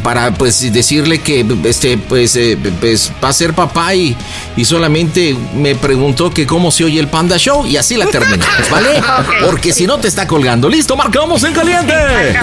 para 0.04 0.32
pues 0.34 0.72
decirle 0.72 1.20
que 1.20 1.46
este, 1.64 1.98
pues, 1.98 2.36
eh, 2.36 2.58
pues 2.80 3.12
va 3.24 3.30
a 3.30 3.34
ser 3.34 3.54
papá 3.54 3.96
y, 3.96 4.16
y 4.56 4.66
solamente 4.66 5.36
me 5.56 5.76
preguntó 5.76 6.30
que 6.32 6.46
cómo 6.46 6.72
se 6.72 6.84
oye 6.84 7.00
el 7.00 7.08
Panda 7.08 7.38
Show 7.38 7.66
y 7.66 7.78
así 7.78 7.98
la 7.98 8.06
terminamos, 8.06 8.70
¿vale? 8.72 9.02
Porque 9.46 9.74
si 9.74 9.88
no 9.88 9.98
te 9.98 10.08
está 10.08 10.28
colgando. 10.28 10.70
Listo, 10.70 10.96
marcamos 10.96 11.44
en 11.44 11.54
caliente. 11.54 11.94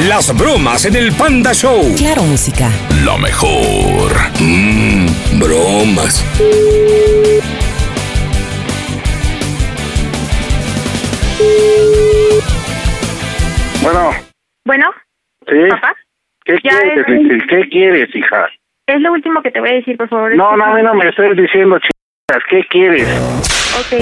Las 0.09 0.35
bromas 0.37 0.85
en 0.85 0.97
el 0.97 1.13
Panda 1.13 1.53
Show. 1.55 1.95
Claro, 1.97 2.25
música. 2.25 2.71
La 3.05 3.17
mejor. 3.17 4.13
Mmm, 4.41 5.07
bromas. 5.39 6.23
Bueno, 13.89 14.11
Bueno, 14.67 14.91
¿sí? 15.49 15.55
papá, 15.71 15.95
¿Qué 16.45 16.59
Ya 16.63 16.79
quieres, 16.79 17.07
es-? 17.09 17.47
¿Qué 17.49 17.69
quieres, 17.71 18.15
hija? 18.15 18.47
es 18.87 19.01
lo 19.01 19.13
último 19.13 19.41
que 19.41 19.51
te 19.51 19.61
voy 19.61 19.71
a 19.71 19.75
decir, 19.75 19.97
por 19.97 20.09
favor. 20.11 20.35
No, 20.37 20.57
no, 20.59 20.65
a 20.65 20.75
mí 20.75 20.83
no 20.83 20.93
me 20.95 21.09
estés 21.09 21.35
diciendo 21.37 21.79
chingadas. 21.79 22.45
¿Qué 22.51 22.65
quieres? 22.69 23.09
Ok, 23.79 23.93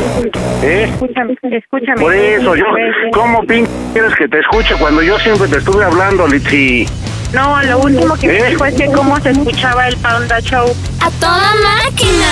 ¿Eh? 0.64 0.88
escúchame, 0.90 1.36
escúchame. 1.42 2.00
Por 2.00 2.14
eso, 2.14 2.56
yo, 2.56 2.64
¿cómo 3.12 3.42
pin 3.46 3.64
quieres 3.92 4.14
que 4.16 4.26
te 4.26 4.40
escuche 4.40 4.74
cuando 4.76 5.02
yo 5.02 5.16
siempre 5.20 5.46
te 5.48 5.58
estuve 5.58 5.84
hablando, 5.84 6.26
Litsi? 6.26 6.86
No, 7.32 7.62
lo 7.62 7.78
último 7.78 8.16
que 8.16 8.26
¿Eh? 8.26 8.40
me 8.42 8.48
dijo 8.50 8.64
es 8.64 8.74
que 8.74 8.86
cómo 8.92 9.16
se 9.20 9.30
escuchaba 9.30 9.86
el 9.86 9.96
Panda 9.98 10.40
Show. 10.40 10.66
A 11.00 11.10
toda 11.20 11.52
máquina. 11.62 12.26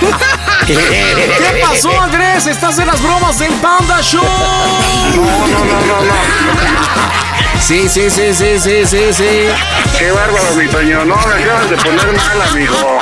¿Qué 0.66 1.60
pasó, 1.62 2.00
Andrés? 2.00 2.46
Estás 2.46 2.78
en 2.78 2.86
las 2.86 3.02
bromas 3.02 3.38
del 3.38 3.52
Panda 3.54 4.00
Show. 4.00 4.22
No, 4.24 5.22
no, 5.46 5.64
no, 5.64 5.80
no, 5.86 6.04
no. 6.04 6.12
Sí, 7.60 7.88
sí, 7.88 8.10
sí, 8.10 8.32
sí, 8.34 8.58
sí, 8.58 8.86
sí, 8.86 9.12
sí. 9.12 9.48
Qué 9.98 10.10
bárbaro, 10.10 10.54
mi 10.56 10.66
Toño. 10.66 11.04
No, 11.04 11.16
me 11.16 11.42
acabas 11.42 11.70
de 11.70 11.76
poner 11.76 12.12
mal, 12.12 12.42
amigo. 12.50 12.98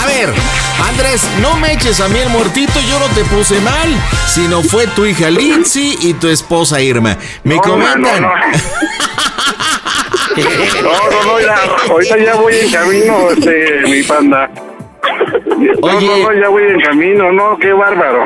A 0.00 0.06
ver, 0.06 0.32
Andrés, 0.86 1.22
no 1.40 1.54
me 1.56 1.72
eches 1.72 2.00
a 2.00 2.08
mí 2.08 2.18
el 2.18 2.28
muertito, 2.30 2.80
yo 2.80 2.98
no 2.98 3.06
te 3.08 3.24
puse 3.24 3.60
mal, 3.60 3.88
sino 4.26 4.62
fue 4.62 4.86
tu 4.88 5.04
hija 5.06 5.30
Lindsay 5.30 5.96
y 6.00 6.14
tu 6.14 6.28
esposa 6.28 6.80
Irma. 6.80 7.16
Me 7.44 7.56
No, 7.56 7.62
comentan. 7.62 8.22
No, 8.22 8.28
no, 8.28 8.36
no, 10.82 11.10
no, 11.10 11.24
no, 11.24 11.40
ya, 11.40 11.56
ahorita 11.90 12.16
ya 12.18 12.34
voy 12.36 12.54
en 12.56 12.70
camino, 12.70 13.30
este, 13.30 13.80
mi 13.86 14.02
panda. 14.02 14.50
No, 15.46 15.96
Oye. 15.96 16.06
no, 16.06 16.32
no, 16.32 16.40
ya 16.40 16.48
voy 16.48 16.62
en 16.62 16.80
camino, 16.80 17.32
no, 17.32 17.58
qué 17.58 17.72
bárbaro. 17.72 18.24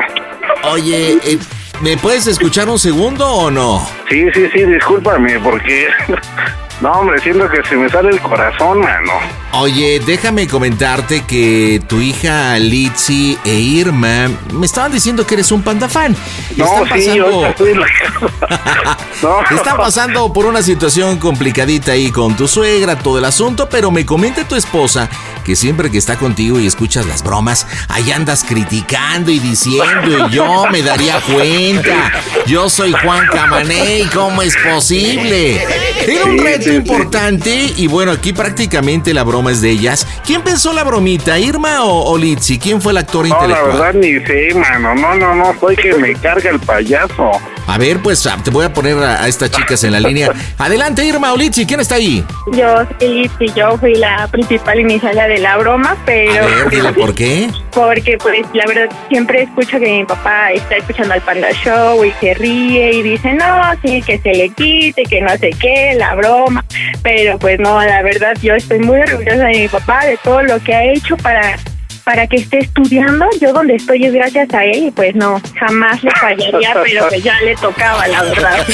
Oye, 0.71 1.17
eh, 1.23 1.39
¿me 1.81 1.97
puedes 1.97 2.27
escuchar 2.27 2.69
un 2.69 2.79
segundo 2.79 3.27
o 3.27 3.51
no? 3.51 3.85
Sí, 4.09 4.27
sí, 4.33 4.47
sí, 4.53 4.65
discúlpame, 4.65 5.39
porque 5.39 5.87
No, 6.83 6.91
hombre, 6.91 7.17
siento 7.21 7.47
que 7.49 7.63
se 7.63 7.77
me 7.77 7.87
sale 7.89 8.09
el 8.09 8.19
corazón, 8.19 8.81
mano. 8.81 9.13
Oye, 9.53 10.01
déjame 10.05 10.49
comentarte 10.49 11.21
que 11.21 11.81
tu 11.87 12.01
hija 12.01 12.59
Litzy 12.59 13.37
e 13.45 13.53
Irma 13.53 14.29
me 14.51 14.65
estaban 14.65 14.91
diciendo 14.91 15.25
que 15.25 15.35
eres 15.35 15.49
un 15.53 15.61
panda 15.63 15.87
fan. 15.87 16.13
No, 16.57 16.65
Están 16.83 16.99
sí, 16.99 17.07
pasando- 17.07 17.55
en 17.67 17.79
la. 17.79 17.87
No. 19.23 19.39
Están 19.55 19.77
pasando 19.77 20.33
por 20.33 20.45
una 20.45 20.61
situación 20.61 21.17
complicadita 21.17 21.93
ahí 21.93 22.11
con 22.11 22.35
tu 22.35 22.45
suegra, 22.49 22.97
todo 22.99 23.17
el 23.19 23.23
asunto, 23.23 23.69
pero 23.69 23.89
me 23.89 24.05
comenta 24.05 24.45
tu 24.45 24.55
esposa 24.57 25.09
que 25.45 25.55
siempre 25.55 25.89
que 25.89 25.97
está 25.97 26.17
contigo 26.17 26.59
y 26.59 26.67
escuchas 26.67 27.05
las 27.05 27.23
bromas, 27.23 27.65
ahí 27.87 28.11
andas 28.11 28.43
criticando 28.45 29.31
y 29.31 29.39
diciendo, 29.39 30.27
y 30.27 30.31
yo 30.33 30.65
me 30.69 30.81
daría 30.81 31.21
cuenta. 31.21 32.11
Yo 32.47 32.69
soy 32.69 32.91
Juan 32.91 33.25
Camaney, 33.31 34.03
¿cómo 34.13 34.41
es 34.41 34.57
posible? 34.57 35.63
Era 36.05 36.25
un 36.25 36.37
Sí, 36.37 36.43
reto 36.43 36.72
importante 36.75 37.71
y 37.77 37.87
bueno, 37.87 38.11
aquí 38.11 38.33
prácticamente 38.33 39.13
la 39.13 39.23
broma 39.23 39.51
es 39.51 39.61
de 39.61 39.69
ellas. 39.71 40.07
¿Quién 40.25 40.41
pensó 40.41 40.73
la 40.73 40.83
bromita, 40.83 41.37
Irma 41.39 41.83
o, 41.83 42.11
o 42.11 42.17
Litzy? 42.17 42.59
¿Quién 42.59 42.81
fue 42.81 42.91
el 42.91 42.97
actor 42.99 43.27
No, 43.27 43.35
la 43.35 43.43
intelectual? 43.45 43.77
verdad 43.77 43.93
ni 43.93 44.25
sé, 44.25 44.53
mano. 44.55 44.95
No, 44.95 45.15
no, 45.15 45.35
no, 45.35 45.53
soy 45.59 45.75
que 45.75 45.93
me 45.95 46.13
carga 46.15 46.49
el 46.49 46.59
payaso. 46.59 47.31
A 47.67 47.77
ver, 47.77 47.99
pues 47.99 48.25
ah, 48.27 48.37
te 48.43 48.51
voy 48.51 48.65
a 48.65 48.73
poner 48.73 48.97
a, 48.97 49.23
a 49.23 49.27
estas 49.27 49.51
chicas 49.51 49.83
en 49.83 49.93
la 49.93 49.99
línea. 49.99 50.31
Adelante, 50.57 51.05
Irma 51.05 51.33
o 51.33 51.37
Litzy, 51.37 51.65
¿quién 51.65 51.79
está 51.79 51.95
ahí? 51.95 52.23
Yo 52.51 52.85
y 52.99 53.29
yo 53.53 53.77
fui 53.77 53.95
la 53.95 54.27
principal 54.27 54.79
iniciaria 54.79 55.27
de 55.27 55.39
la 55.39 55.57
broma, 55.57 55.95
pero... 56.05 56.43
A 56.43 56.45
ver, 56.45 56.69
dile 56.69 56.93
por 56.93 57.13
qué. 57.15 57.49
Porque 57.73 58.17
pues 58.19 58.45
la 58.53 58.65
verdad 58.67 58.89
siempre 59.09 59.43
escucho 59.43 59.79
que 59.79 59.91
mi 59.91 60.05
papá 60.05 60.51
está 60.51 60.77
escuchando 60.77 61.15
al 61.15 61.21
Panda 61.21 61.51
Show 61.51 62.05
y 62.05 62.11
se 62.19 62.35
ríe 62.35 62.93
y 62.93 63.01
dice, 63.01 63.33
no, 63.33 63.61
sí, 63.83 64.01
que 64.03 64.19
se 64.19 64.31
le 64.31 64.49
quite, 64.49 65.03
que 65.03 65.21
no 65.21 65.35
sé 65.37 65.49
qué, 65.59 65.95
la 65.97 66.13
broma. 66.13 66.63
Pero 67.01 67.39
pues 67.39 67.59
no, 67.59 67.81
la 67.81 68.03
verdad 68.03 68.33
yo 68.41 68.53
estoy 68.53 68.79
muy 68.79 68.99
orgullosa 68.99 69.45
de 69.45 69.59
mi 69.59 69.67
papá, 69.67 70.05
de 70.05 70.17
todo 70.17 70.43
lo 70.43 70.59
que 70.59 70.75
ha 70.75 70.83
hecho 70.83 71.17
para 71.17 71.57
para 72.03 72.27
que 72.27 72.37
esté 72.37 72.59
estudiando. 72.59 73.25
Yo 73.39 73.53
donde 73.53 73.75
estoy 73.75 74.05
es 74.05 74.13
gracias 74.13 74.53
a 74.53 74.65
él 74.65 74.85
y 74.87 74.91
pues 74.91 75.15
no, 75.15 75.41
jamás 75.59 76.03
le 76.03 76.11
fallaría, 76.11 76.73
pero 76.83 77.07
pues 77.07 77.23
ya 77.23 77.39
le 77.41 77.55
tocaba, 77.55 78.07
la 78.07 78.23
verdad. 78.23 78.67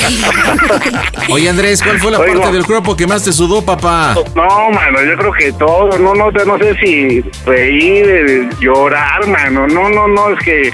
Oye, 1.29 1.49
Andrés, 1.49 1.81
¿cuál 1.81 1.99
fue 1.99 2.11
la 2.11 2.19
Oigo. 2.19 2.41
parte 2.41 2.55
del 2.55 2.65
cuerpo 2.65 2.95
que 2.95 3.07
más 3.07 3.23
te 3.23 3.31
sudó, 3.31 3.63
papá? 3.63 4.15
No, 4.35 4.69
mano, 4.71 5.03
yo 5.03 5.17
creo 5.17 5.33
que 5.33 5.51
todo. 5.53 5.97
No, 5.97 6.13
no, 6.15 6.31
no 6.31 6.57
sé 6.57 6.75
si 6.79 7.21
reír, 7.45 8.05
eh, 8.07 8.49
llorar, 8.59 9.25
mano. 9.27 9.67
No, 9.67 9.89
no, 9.89 10.07
no, 10.07 10.31
es 10.31 10.39
que. 10.39 10.73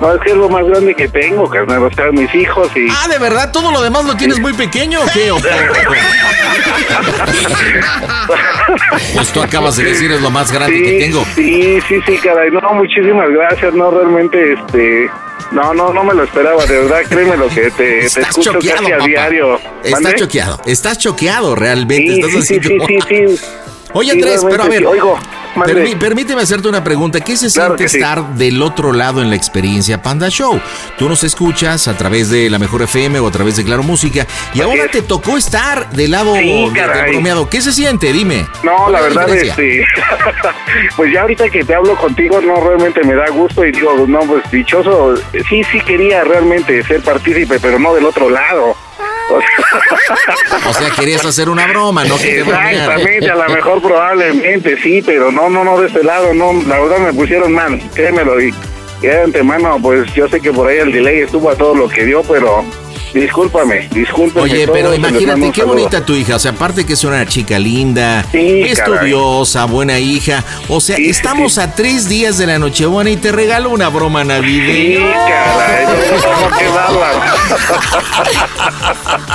No, 0.00 0.14
es 0.14 0.20
que 0.20 0.30
es 0.30 0.36
lo 0.36 0.48
más 0.48 0.64
grande 0.64 0.94
que 0.94 1.08
tengo, 1.08 1.48
carnal. 1.48 1.82
O 1.82 1.90
sea, 1.90 2.10
mis 2.12 2.32
hijos 2.34 2.70
y. 2.76 2.86
Ah, 2.90 3.08
¿de 3.08 3.18
verdad 3.18 3.50
todo 3.52 3.72
lo 3.72 3.82
demás 3.82 4.04
lo 4.04 4.16
tienes 4.16 4.38
muy 4.38 4.52
pequeño 4.52 5.00
o. 5.00 5.04
Pues 9.14 9.28
tú 9.32 9.42
acabas 9.42 9.76
de 9.76 9.84
decir 9.84 10.10
es 10.12 10.20
lo 10.20 10.30
más 10.30 10.52
grande 10.52 10.76
sí, 10.76 10.82
que 10.84 10.98
tengo. 11.00 11.24
Sí, 11.34 11.80
sí, 11.88 12.00
sí, 12.06 12.18
caray. 12.18 12.50
No, 12.50 12.60
muchísimas 12.74 13.28
gracias. 13.30 13.74
No, 13.74 13.90
realmente, 13.90 14.52
este. 14.52 15.10
No, 15.50 15.72
no, 15.72 15.92
no 15.94 16.04
me 16.04 16.12
lo 16.14 16.24
esperaba, 16.24 16.66
de 16.66 16.78
verdad, 16.82 17.00
créeme 17.08 17.36
lo 17.36 17.48
que 17.48 17.70
te, 17.70 17.70
te 17.70 17.98
Estás 18.04 18.28
escucho 18.28 18.52
choqueado, 18.52 18.82
casi 18.82 18.92
a 18.92 18.96
papá. 18.98 19.08
diario. 19.08 19.60
Estás 19.82 20.14
choqueado. 20.16 20.60
Estás 20.66 20.98
choqueado 20.98 21.54
realmente. 21.54 22.14
Sí, 22.14 22.20
Estás 22.20 22.30
sí, 22.32 22.38
así 22.38 22.68
sí, 22.68 22.78
sí, 22.86 23.36
sí. 23.36 23.44
Oye, 23.92 24.12
Sí, 24.12 24.18
Andrés, 24.18 24.44
pero 24.48 24.62
a 24.64 24.68
ver. 24.68 24.78
sí. 24.80 24.84
Oigo, 24.84 25.18
permí- 25.54 25.98
permíteme 25.98 26.42
hacerte 26.42 26.68
una 26.68 26.84
pregunta. 26.84 27.20
¿Qué 27.20 27.36
se 27.36 27.50
Claro 27.50 27.76
siente 27.76 27.88
sí. 27.88 27.96
estar 27.98 28.34
del 28.34 28.60
otro 28.62 28.92
lado 28.92 29.22
en 29.22 29.30
la 29.30 29.36
experiencia 29.36 30.02
Panda 30.02 30.28
Show? 30.28 30.60
Tú 30.98 31.08
nos 31.08 31.24
escuchas 31.24 31.88
a 31.88 31.96
través 31.96 32.30
de 32.30 32.50
la 32.50 32.58
Mejor 32.58 32.82
FM 32.82 33.18
o 33.20 33.28
a 33.28 33.30
través 33.30 33.56
de 33.56 33.64
Claro 33.64 33.82
Música 33.82 34.26
y 34.54 34.60
ahora 34.60 34.88
te 34.88 35.02
tocó 35.02 35.36
estar 35.38 35.88
del 35.90 36.10
lado 36.10 36.34
Sí, 36.34 36.70
de- 36.72 36.80
del 36.80 37.10
bromeado. 37.12 37.48
¿Qué 37.48 37.60
se 37.60 37.72
siente? 37.72 38.12
Dime. 38.12 38.46
No, 38.62 38.76
¿Cuál 38.76 38.92
la 38.92 38.98
es 38.98 39.04
verdad, 39.14 39.26
diferencia? 39.26 39.82
este, 39.82 39.86
pues 40.96 41.12
ya 41.12 41.22
ahorita 41.22 41.48
que 41.48 41.64
te 41.64 41.74
hablo 41.74 41.96
contigo, 41.96 42.40
no, 42.40 42.56
realmente 42.60 43.02
me 43.04 43.14
da 43.14 43.28
gusto 43.30 43.64
y 43.64 43.72
digo, 43.72 44.04
no, 44.06 44.20
pues 44.20 44.48
dichoso, 44.50 45.14
sí, 45.48 45.62
sí 45.64 45.80
quería 45.80 46.24
realmente 46.24 46.82
ser 46.84 47.02
partícipe, 47.02 47.58
pero 47.60 47.78
no 47.78 47.94
del 47.94 48.04
otro 48.04 48.28
lado. 48.30 48.76
O 50.66 50.72
sea, 50.74 50.90
querías 50.90 51.24
hacer 51.24 51.48
una 51.48 51.66
broma, 51.66 52.04
no 52.04 52.16
que. 52.16 52.40
Exactamente, 52.40 53.30
a 53.30 53.36
lo 53.36 53.48
mejor 53.54 53.82
probablemente 53.82 54.80
sí, 54.82 55.02
pero 55.04 55.30
no, 55.30 55.50
no, 55.50 55.64
no 55.64 55.80
de 55.80 55.88
este 55.88 56.02
lado, 56.02 56.32
no, 56.34 56.52
la 56.66 56.78
verdad 56.80 56.98
me 56.98 57.12
pusieron 57.12 57.52
mal, 57.52 57.80
créemelo, 57.94 58.40
y, 58.40 58.54
y 59.02 59.06
de 59.06 59.22
antemano, 59.22 59.78
pues 59.80 60.12
yo 60.14 60.28
sé 60.28 60.40
que 60.40 60.52
por 60.52 60.68
ahí 60.68 60.78
el 60.78 60.92
delay 60.92 61.20
estuvo 61.20 61.50
a 61.50 61.56
todo 61.56 61.74
lo 61.74 61.88
que 61.88 62.04
dio, 62.04 62.22
pero 62.22 62.64
discúlpame, 63.14 63.88
discúlpame. 63.92 64.42
Oye, 64.52 64.68
pero 64.68 64.94
imagínate 64.94 65.50
qué 65.52 65.64
bonita 65.64 66.04
tu 66.04 66.14
hija. 66.14 66.36
O 66.36 66.38
sea, 66.38 66.52
aparte 66.52 66.84
que 66.86 66.92
es 66.94 67.04
una 67.04 67.26
chica 67.26 67.58
linda, 67.58 68.24
Sí, 68.32 68.62
estudiosa, 68.62 69.64
buena 69.66 69.98
hija. 69.98 70.44
O 70.68 70.80
sea, 70.80 70.96
estamos 70.98 71.58
a 71.58 71.74
tres 71.74 72.08
días 72.08 72.38
de 72.38 72.46
la 72.46 72.58
Nochebuena 72.58 73.10
y 73.10 73.16
te 73.16 73.32
regalo 73.32 73.70
una 73.70 73.88
broma 73.88 74.22
Sí, 74.22 74.28
navideña. 74.28 75.12
caray, 75.26 75.86
no, 75.86 75.92
no, 75.92 77.18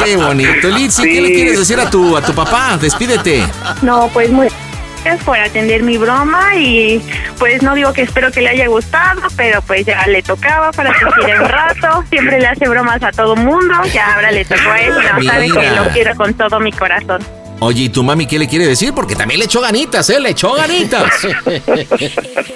qué 0.04 0.16
bonito. 0.18 0.68
Litzy, 0.70 1.04
¿qué 1.04 1.22
le 1.22 1.28
Sí. 1.30 1.34
quieres 1.34 1.60
decir 1.60 1.80
a 1.80 1.90
tu, 1.90 2.16
a 2.18 2.22
tu 2.22 2.34
papá? 2.34 2.78
Despídete. 2.80 3.44
No, 3.82 4.10
pues 4.14 4.30
muy 4.30 4.48
gracias 5.04 5.24
por 5.24 5.38
atender 5.38 5.84
mi 5.84 5.98
broma 5.98 6.56
y 6.56 7.02
pues 7.38 7.62
no 7.62 7.76
digo 7.76 7.92
que 7.94 8.04
espero 8.04 8.32
que 8.32 8.42
le 8.42 8.50
haya 8.50 8.68
gustado, 8.68 9.22
pero 9.36 9.62
pues 9.62 9.86
ya 9.86 10.06
le 10.08 10.22
tocaba 10.22 10.72
para 10.72 10.94
quiera 11.24 11.42
un 11.42 11.50
rato. 11.50 12.04
Siempre 12.10 12.40
le 12.40 12.48
hace 12.48 12.68
bromas 12.68 13.04
a 13.04 13.12
todo 13.12 13.36
mundo, 13.36 13.74
ya 13.94 14.16
ahora 14.16 14.32
le 14.32 14.46
tocó 14.46 14.70
a 14.70 14.82
él 14.82 14.94
no 14.94 15.24
sabe 15.24 15.48
que 15.50 15.72
lo 15.72 15.90
quiero 15.90 16.16
con 16.16 16.34
todo 16.34 16.60
mi 16.60 16.72
corazón. 16.72 17.22
Oye, 17.60 17.84
¿y 17.84 17.90
tu 17.90 18.04
mami 18.04 18.26
qué 18.26 18.40
le 18.40 18.48
quiere 18.48 18.68
decir? 18.68 18.94
Porque 18.94 19.16
también 19.16 19.40
le 19.40 19.46
echó 19.46 19.62
ganitas, 19.62 20.10
¿eh? 20.10 20.20
Le 20.20 20.30
echó 20.30 20.54
ganitas. 20.54 21.12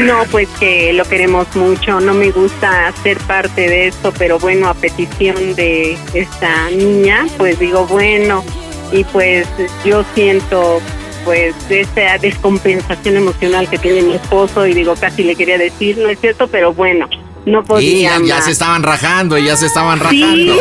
No, 0.00 0.24
pues 0.30 0.48
que 0.58 0.92
lo 0.92 1.04
queremos 1.04 1.54
mucho. 1.56 2.00
No 2.00 2.14
me 2.14 2.30
gusta 2.30 2.92
ser 3.02 3.18
parte 3.18 3.62
de 3.68 3.88
esto, 3.88 4.12
pero 4.16 4.38
bueno, 4.38 4.68
a 4.68 4.74
petición 4.74 5.54
de 5.54 5.98
esta 6.14 6.70
niña, 6.70 7.26
pues 7.36 7.58
digo, 7.58 7.86
bueno, 7.86 8.44
y 8.92 9.04
pues 9.04 9.46
yo 9.84 10.04
siento 10.14 10.80
pues 11.24 11.54
esa 11.70 12.18
descompensación 12.18 13.16
emocional 13.16 13.68
que 13.68 13.78
tiene 13.78 14.02
mi 14.02 14.14
esposo 14.14 14.66
y 14.66 14.74
digo, 14.74 14.94
casi 14.94 15.22
le 15.22 15.36
quería 15.36 15.58
decir, 15.58 15.98
no 15.98 16.08
es 16.08 16.20
cierto, 16.20 16.48
pero 16.48 16.72
bueno, 16.72 17.08
no 17.50 17.60
Y 17.60 17.62
podía 17.64 18.18
ya, 18.18 18.24
ya 18.24 18.42
se 18.42 18.50
estaban 18.52 18.82
rajando, 18.82 19.36
ya 19.38 19.56
se 19.56 19.66
estaban 19.66 19.98
rajando. 20.00 20.54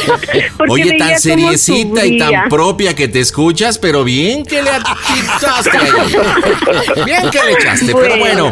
Oye, 0.68 0.96
tan 0.98 1.18
seriecita 1.18 2.04
y 2.06 2.18
tan 2.18 2.48
propia 2.48 2.94
que 2.94 3.08
te 3.08 3.20
escuchas, 3.20 3.78
pero 3.78 4.04
bien 4.04 4.44
que 4.44 4.62
le 4.62 4.70
echaste 4.70 5.76
ahí. 5.76 5.90
Bien 7.04 7.30
que 7.30 7.38
le 7.44 7.52
echaste, 7.52 7.94
pero 7.94 8.16
bueno. 8.18 8.50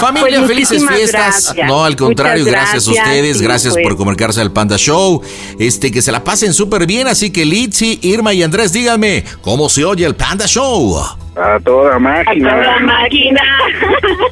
Familia, 0.00 0.38
Pues 0.38 0.48
felices 0.48 0.86
fiestas. 0.86 1.46
gracias. 1.54 1.66
No, 1.68 1.84
al 1.84 1.96
contrario, 1.96 2.44
gracias, 2.44 2.86
a 2.88 2.90
gracias, 2.90 3.06
ustedes, 3.06 3.38
sí, 3.38 3.44
gracias 3.44 3.74
pues. 3.74 3.84
por 3.84 3.96
comunicarse 3.96 4.40
al 4.40 4.52
Panda 4.52 4.76
Show. 4.76 5.22
Este, 5.58 5.90
que 5.90 6.02
se 6.02 6.12
la 6.12 6.22
pasen 6.24 6.52
súper 6.52 6.86
bien, 6.86 7.06
así 7.08 7.30
que 7.30 7.44
Litzy, 7.44 7.98
Irma 8.02 8.32
y 8.34 8.42
Andrés, 8.42 8.72
díganme, 8.72 9.24
¿cómo 9.42 9.68
se 9.68 9.84
oye 9.84 10.04
el 10.04 10.14
Panda 10.14 10.46
Show? 10.46 10.98
A 11.36 11.58
toda 11.64 11.98
máquina. 11.98 12.56
La 12.56 12.78
máquina. 12.80 13.40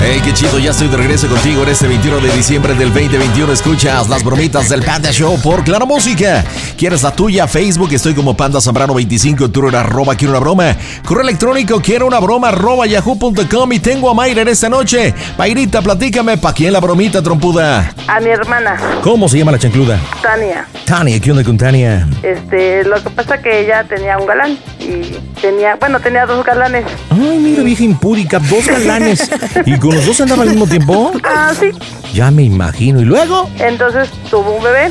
Hey, 0.00 0.20
qué 0.22 0.32
chido, 0.34 0.58
ya 0.58 0.70
estoy 0.70 0.88
de 0.88 0.96
regreso 0.96 1.28
contigo 1.28 1.62
en 1.62 1.70
este 1.70 1.88
21 1.88 2.20
de 2.20 2.30
diciembre 2.30 2.74
del 2.74 2.92
2021. 2.92 3.52
Escuchas 3.52 4.08
las 4.08 4.22
bromitas 4.22 4.68
del 4.68 4.82
Panda 4.82 5.10
Show 5.10 5.40
por 5.42 5.64
Claro 5.64 5.86
Música. 5.86 6.44
¿Quieres 6.76 7.02
la 7.02 7.10
tuya? 7.10 7.48
Facebook, 7.48 7.92
estoy 7.92 8.14
como 8.14 8.36
Panda 8.36 8.60
Zambrano 8.60 8.92
25, 8.94 9.50
Twitter, 9.50 9.76
arroba, 9.76 10.14
quiero 10.14 10.32
una 10.32 10.40
broma. 10.40 10.76
Correo 11.06 11.22
electrónico, 11.22 11.80
quiero 11.80 12.06
una 12.06 12.20
broma, 12.20 12.48
arroba, 12.48 12.86
yahoo.com. 12.86 13.72
Y 13.72 13.78
tengo 13.78 14.10
a 14.10 14.14
Mayra 14.14 14.42
en 14.42 14.48
esta 14.48 14.68
noche. 14.68 15.14
Mayrita, 15.38 15.80
platícame, 15.80 16.36
¿pa' 16.36 16.52
quién 16.52 16.72
la 16.74 16.80
bromita, 16.80 17.22
trompuda? 17.22 17.92
A 18.06 18.20
mi 18.20 18.28
hermana, 18.30 18.76
¿Cómo 19.02 19.28
se 19.28 19.38
llama 19.38 19.52
la 19.52 19.58
chancluda? 19.58 19.98
Tania. 20.22 20.66
Tania, 20.84 21.18
¿qué 21.18 21.30
onda 21.30 21.42
con 21.42 21.56
Tania? 21.56 22.06
Este, 22.22 22.84
lo 22.84 23.02
que 23.02 23.08
pasa 23.10 23.40
que 23.40 23.60
ella 23.60 23.84
tenía 23.84 24.18
un 24.18 24.26
galán 24.26 24.58
y 24.80 25.16
tenía, 25.40 25.63
bueno, 25.78 26.00
tenía 26.00 26.26
dos 26.26 26.44
galanes. 26.44 26.84
Ay, 27.10 27.38
mira, 27.38 27.62
vieja 27.62 27.84
impúdica, 27.84 28.38
dos 28.38 28.66
galanes. 28.66 29.30
¿Y 29.66 29.78
con 29.78 29.94
los 29.94 30.06
dos 30.06 30.20
andaba 30.20 30.42
al 30.42 30.50
mismo 30.50 30.66
tiempo? 30.66 31.12
Ah, 31.24 31.52
sí. 31.58 31.70
Ya 32.12 32.30
me 32.30 32.42
imagino. 32.42 33.00
¿Y 33.00 33.04
luego? 33.04 33.50
Entonces 33.58 34.10
tuvo 34.30 34.56
un 34.56 34.62
bebé. 34.62 34.90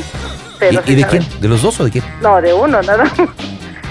Pero 0.58 0.82
¿Y, 0.86 0.94
de 0.94 1.04
quién? 1.04 1.26
¿De 1.40 1.48
los 1.48 1.62
dos 1.62 1.80
o 1.80 1.84
de 1.84 1.90
quién? 1.90 2.04
No, 2.20 2.40
de 2.40 2.52
uno, 2.52 2.80
nada. 2.82 3.04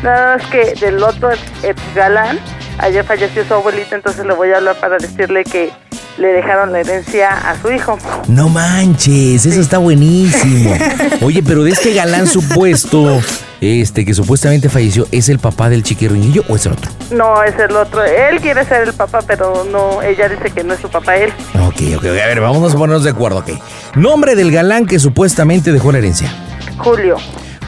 Nada 0.03 0.37
más 0.37 0.47
que 0.47 0.73
del 0.75 1.01
otro 1.01 1.31
ex 1.31 1.81
galán, 1.95 2.37
ayer 2.79 3.05
falleció 3.05 3.45
su 3.45 3.53
abuelita, 3.53 3.95
entonces 3.95 4.25
le 4.25 4.33
voy 4.33 4.51
a 4.51 4.57
hablar 4.57 4.75
para 4.75 4.97
decirle 4.97 5.45
que 5.45 5.71
le 6.17 6.27
dejaron 6.27 6.71
la 6.71 6.81
herencia 6.81 7.29
a 7.29 7.59
su 7.61 7.71
hijo. 7.71 7.97
No 8.27 8.49
manches, 8.49 9.45
eso 9.45 9.61
está 9.61 9.77
buenísimo. 9.77 10.75
Oye, 11.21 11.41
pero 11.43 11.63
de 11.63 11.71
este 11.71 11.93
galán 11.93 12.27
supuesto, 12.27 13.21
este 13.61 14.05
que 14.05 14.13
supuestamente 14.13 14.69
falleció, 14.69 15.07
¿es 15.11 15.29
el 15.29 15.39
papá 15.39 15.69
del 15.69 15.83
chiquirrinillo 15.83 16.43
o 16.49 16.55
es 16.55 16.65
el 16.65 16.73
otro? 16.73 16.91
No, 17.11 17.43
es 17.43 17.57
el 17.57 17.75
otro. 17.75 18.03
Él 18.03 18.39
quiere 18.41 18.65
ser 18.65 18.87
el 18.87 18.93
papá, 18.93 19.21
pero 19.25 19.65
no, 19.71 20.01
ella 20.01 20.29
dice 20.29 20.51
que 20.51 20.63
no 20.63 20.73
es 20.73 20.79
su 20.79 20.89
papá 20.89 21.15
él. 21.15 21.31
Ok, 21.65 21.97
ok, 21.97 22.05
a 22.05 22.11
ver, 22.11 22.41
vamos 22.41 22.73
a 22.73 22.77
ponernos 22.77 23.03
de 23.03 23.11
acuerdo, 23.11 23.39
ok. 23.39 23.51
Nombre 23.95 24.35
del 24.35 24.51
galán 24.51 24.85
que 24.85 24.99
supuestamente 24.99 25.71
dejó 25.71 25.91
la 25.91 25.99
herencia. 25.99 26.31
Julio, 26.77 27.17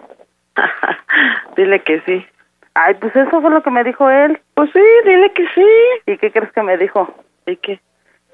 dile 1.56 1.80
que 1.80 2.00
sí. 2.00 2.26
Ay, 2.74 2.94
pues 2.94 3.14
eso 3.14 3.40
fue 3.40 3.50
lo 3.50 3.62
que 3.62 3.70
me 3.70 3.84
dijo 3.84 4.10
él. 4.10 4.40
Pues 4.54 4.70
sí, 4.72 4.82
dile 5.04 5.32
que 5.32 5.46
sí. 5.54 5.66
¿Y 6.06 6.16
qué 6.16 6.32
crees 6.32 6.50
que 6.52 6.62
me 6.62 6.76
dijo? 6.76 7.14
¿Y 7.46 7.56
qué? 7.56 7.80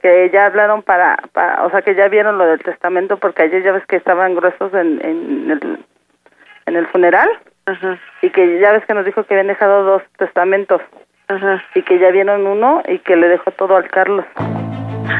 Que 0.00 0.30
ya 0.30 0.46
hablaron 0.46 0.82
para, 0.82 1.16
para, 1.32 1.64
o 1.66 1.70
sea, 1.70 1.82
que 1.82 1.94
ya 1.94 2.08
vieron 2.08 2.38
lo 2.38 2.46
del 2.46 2.62
testamento, 2.62 3.18
porque 3.18 3.42
ayer 3.42 3.62
ya 3.64 3.72
ves 3.72 3.84
que 3.86 3.96
estaban 3.96 4.34
gruesos 4.34 4.72
en, 4.72 5.04
en, 5.04 5.50
el, 5.50 5.84
en 6.66 6.76
el 6.76 6.86
funeral. 6.86 7.28
Y 8.22 8.30
que 8.30 8.60
ya 8.60 8.72
ves 8.72 8.84
que 8.86 8.94
nos 8.94 9.04
dijo 9.04 9.24
que 9.24 9.34
habían 9.34 9.48
dejado 9.48 9.82
dos 9.84 10.02
testamentos. 10.18 10.80
Y 11.74 11.82
que 11.82 11.98
ya 11.98 12.10
vieron 12.10 12.46
uno 12.46 12.82
y 12.88 12.98
que 13.00 13.16
le 13.16 13.28
dejó 13.28 13.50
todo 13.50 13.76
al 13.76 13.88
Carlos. 13.90 14.24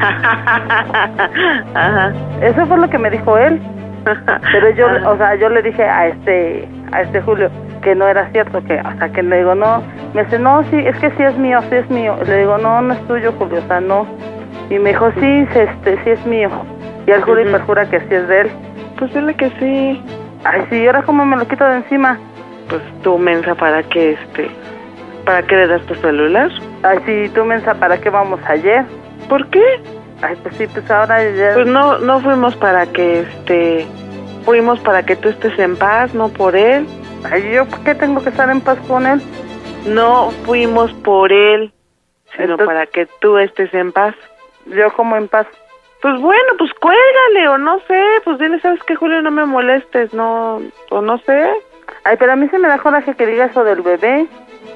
Ajá. 1.75 2.13
Eso 2.41 2.65
fue 2.65 2.77
lo 2.77 2.89
que 2.89 2.97
me 2.97 3.09
dijo 3.09 3.37
él. 3.37 3.61
Pero 4.51 4.69
yo, 4.71 4.87
o 5.07 5.17
sea, 5.17 5.35
yo 5.35 5.49
le 5.49 5.61
dije 5.61 5.83
a 5.83 6.07
este, 6.07 6.67
a 6.91 7.01
este 7.01 7.21
Julio 7.21 7.51
que 7.81 7.95
no 7.95 8.07
era 8.07 8.29
cierto, 8.31 8.63
que, 8.63 8.79
o 8.79 8.97
sea, 8.97 9.09
que 9.09 9.23
le 9.23 9.37
digo, 9.37 9.55
no, 9.55 9.81
me 10.13 10.23
dice, 10.23 10.39
no, 10.39 10.63
sí, 10.63 10.77
es 10.77 10.97
que 10.99 11.11
sí 11.11 11.23
es 11.23 11.37
mío, 11.37 11.59
sí 11.69 11.75
es 11.75 11.89
mío. 11.89 12.15
Le 12.25 12.37
digo, 12.39 12.57
no, 12.57 12.81
no 12.81 12.93
es 12.93 13.07
tuyo, 13.07 13.31
Julio, 13.33 13.59
o 13.59 13.67
sea, 13.67 13.79
no. 13.79 14.05
Y 14.69 14.79
me 14.79 14.89
dijo, 14.89 15.11
sí, 15.13 15.47
sí, 15.53 15.59
este, 15.59 16.03
sí 16.03 16.09
es 16.11 16.25
mío. 16.25 16.49
Y 17.07 17.11
él 17.11 17.23
jura 17.23 17.41
y 17.41 17.45
perjura 17.45 17.89
que 17.89 17.99
sí 18.01 18.15
es 18.15 18.27
de 18.27 18.41
él. 18.41 18.51
Pues 18.97 19.13
dile 19.13 19.33
que 19.35 19.49
sí. 19.51 20.03
Ay, 20.43 20.65
sí, 20.69 20.77
¿y 20.77 20.87
ahora 20.87 21.03
cómo 21.03 21.25
me 21.25 21.37
lo 21.37 21.47
quito 21.47 21.65
de 21.65 21.77
encima? 21.77 22.17
Pues 22.69 22.81
tú, 23.03 23.17
mensa, 23.17 23.55
¿para 23.55 23.83
qué, 23.83 24.11
este, 24.11 24.49
para 25.25 25.41
qué 25.43 25.55
le 25.55 25.67
das 25.67 25.81
tu 25.87 25.95
celular? 25.95 26.51
Ay, 26.83 26.99
sí, 27.05 27.31
tú, 27.33 27.43
mensa, 27.43 27.73
¿para 27.73 27.99
qué 27.99 28.09
vamos 28.09 28.39
ayer? 28.47 28.85
¿Por 29.27 29.47
qué? 29.49 29.63
Ay, 30.21 30.37
pues 30.43 30.55
sí, 30.55 30.67
pues 30.67 30.89
ahora 30.91 31.23
ya... 31.31 31.53
Pues 31.55 31.67
no, 31.67 31.97
no 31.97 32.19
fuimos 32.19 32.55
para 32.55 32.85
que, 32.85 33.21
este, 33.21 33.87
fuimos 34.45 34.79
para 34.81 35.03
que 35.03 35.15
tú 35.15 35.29
estés 35.29 35.57
en 35.57 35.75
paz, 35.75 36.13
no 36.13 36.29
por 36.29 36.55
él. 36.55 36.85
Ay, 37.29 37.51
¿yo 37.51 37.65
por 37.65 37.83
qué 37.83 37.95
tengo 37.95 38.21
que 38.21 38.29
estar 38.29 38.49
en 38.49 38.61
paz 38.61 38.77
con 38.87 39.05
él? 39.07 39.21
No 39.87 40.31
fuimos 40.45 40.93
por 40.93 41.31
él, 41.31 41.73
sino 42.37 42.57
para 42.57 42.85
que 42.85 43.07
tú 43.19 43.37
estés 43.37 43.73
en 43.73 43.91
paz. 43.91 44.13
¿Yo 44.65 44.91
como 44.93 45.15
en 45.15 45.27
paz? 45.27 45.47
Pues 46.01 46.19
bueno, 46.21 46.53
pues 46.57 46.71
cuélgale 46.75 47.49
o 47.49 47.57
no 47.57 47.79
sé, 47.87 48.01
pues 48.23 48.39
dile, 48.39 48.59
¿sabes 48.61 48.81
qué, 48.83 48.95
Julio? 48.95 49.21
No 49.21 49.31
me 49.31 49.45
molestes, 49.45 50.13
no, 50.13 50.61
o 50.89 51.01
no 51.01 51.17
sé. 51.19 51.51
Ay, 52.03 52.15
pero 52.17 52.33
a 52.33 52.35
mí 52.35 52.47
se 52.49 52.59
me 52.59 52.67
da 52.67 52.77
coraje 52.79 53.13
que 53.15 53.25
diga 53.25 53.45
eso 53.45 53.63
del 53.63 53.81
bebé. 53.81 54.25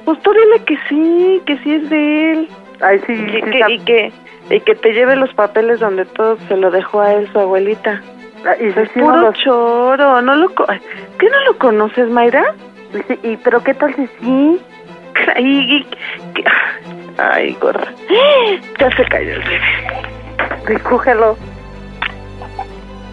Pues 0.06 0.20
tú 0.22 0.32
dile 0.34 0.64
que 0.66 0.78
sí, 0.90 1.42
que 1.46 1.58
sí 1.60 1.74
es 1.76 1.90
de 1.90 2.32
él. 2.32 2.50
Ay, 2.82 3.00
sí, 3.08 3.14
y 3.14 3.32
sí, 3.32 3.42
que, 3.42 3.64
y 3.74 3.80
que, 3.80 4.12
y 4.50 4.60
que 4.60 4.76
te 4.76 4.94
lleve 4.94 5.16
los 5.16 5.34
papeles 5.34 5.80
donde 5.80 6.06
todo 6.06 6.38
se 6.48 6.58
lo 6.58 6.70
dejó 6.72 7.02
a 7.02 7.14
él 7.14 7.30
su 7.32 7.40
abuelita. 7.40 8.02
Ah, 8.46 8.56
y 8.60 8.68
es 8.68 8.76
si 8.94 9.00
no 9.00 9.06
puro 9.06 9.18
los- 9.22 9.36
choro, 9.40 10.22
no 10.22 10.36
lo, 10.36 10.54
co- 10.54 10.66
¿qué 11.18 11.30
no 11.30 11.44
lo 11.46 11.58
conoces, 11.58 12.10
Mayra? 12.10 12.44
Y, 12.94 12.98
sí, 13.14 13.20
y 13.24 13.38
pero 13.38 13.64
qué 13.64 13.74
tal 13.74 13.96
si 13.96 14.06
sí? 14.08 14.60
Y, 15.40 15.78
y- 15.78 15.84
que- 16.34 16.44
ay, 17.18 17.54
gorda, 17.62 17.88
ya 18.80 18.92
se 18.98 19.06
cayó 19.06 19.34
el 19.36 19.44
bebé. 19.44 19.62
Recógelo. 20.66 21.38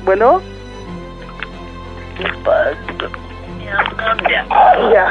Bueno, 0.04 0.40
Ya, 4.28 4.44
ya, 4.92 5.06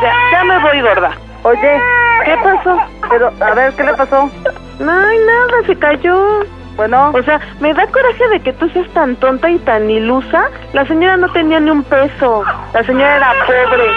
ya, 0.00 0.12
ya 0.32 0.44
me 0.44 0.58
voy, 0.60 0.80
gorda. 0.80 1.10
oye, 1.42 1.80
¿qué 2.24 2.36
pasó? 2.42 2.78
Pero, 3.10 3.32
a 3.40 3.54
ver, 3.54 3.72
¿qué 3.74 3.82
le 3.84 3.94
pasó? 3.94 4.30
No 4.78 4.92
hay 4.92 5.18
nada, 5.18 5.66
se 5.66 5.76
cayó. 5.76 6.40
Bueno, 6.76 7.10
O 7.14 7.22
sea, 7.22 7.38
me 7.60 7.74
da 7.74 7.86
coraje 7.88 8.28
de 8.28 8.40
que 8.40 8.52
tú 8.54 8.66
seas 8.70 8.88
tan 8.94 9.14
tonta 9.16 9.50
y 9.50 9.58
tan 9.58 9.90
ilusa. 9.90 10.48
La 10.72 10.86
señora 10.86 11.18
no 11.18 11.30
tenía 11.32 11.60
ni 11.60 11.70
un 11.70 11.84
peso. 11.84 12.42
La 12.72 12.82
señora 12.84 13.16
era 13.16 13.32
pobre. 13.46 13.90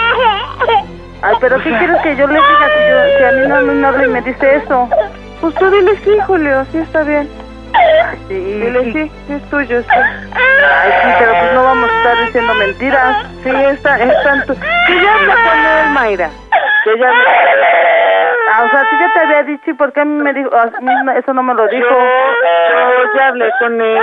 ay, 1.22 1.36
pero 1.40 1.56
¿qué 1.62 1.70
quieres 1.78 2.02
que 2.02 2.16
yo 2.16 2.26
le 2.26 2.34
diga 2.34 2.68
si, 2.76 2.90
yo, 2.90 3.18
si 3.18 3.24
a 3.24 3.32
mí 3.32 3.48
no 3.48 3.72
me 3.72 3.86
habla 3.86 4.04
y 4.04 4.08
me 4.08 4.20
dice 4.20 4.56
eso? 4.56 4.88
Pues 5.40 5.54
tú 5.54 5.70
dile 5.70 5.96
sí, 6.04 6.10
Julio, 6.26 6.66
sí 6.70 6.78
está 6.78 7.02
bien. 7.02 7.28
Sí, 8.28 8.34
Dile 8.34 8.92
sí, 8.92 9.10
sí 9.26 9.32
es 9.34 9.50
tuyo, 9.50 9.82
sí. 9.82 9.88
Ay, 9.88 10.90
sí, 11.02 11.08
pero 11.18 11.32
pues 11.38 11.52
no 11.52 11.62
vamos 11.64 11.90
a 11.90 11.96
estar 11.96 12.26
diciendo 12.26 12.54
mentiras. 12.54 13.16
Sí, 13.44 13.50
está, 13.50 13.96
está 13.98 14.32
en 14.34 14.46
tu... 14.46 14.54
Que 14.54 15.02
ya 15.02 15.14
hablé 15.14 15.32
con 15.32 15.58
él, 15.58 15.90
Mayra. 15.92 16.30
Que 16.84 16.98
ya 16.98 17.10
Ah, 18.48 18.62
o 18.64 18.70
sea, 18.70 18.82
ti 18.82 18.96
ya 19.00 19.12
te 19.12 19.20
había 19.20 19.42
dicho 19.42 19.70
y 19.70 19.74
por 19.74 19.92
qué 19.92 20.00
a 20.00 20.04
mí 20.04 20.22
me 20.22 20.32
dijo, 20.32 20.50
a 20.56 20.66
mí 20.80 20.92
no- 21.04 21.12
eso 21.12 21.32
no 21.34 21.42
me 21.42 21.52
lo 21.54 21.66
dijo. 21.66 21.88
Yo 21.88 23.12
ya 23.16 23.26
hablé 23.28 23.50
con 23.58 23.80
él. 23.80 23.98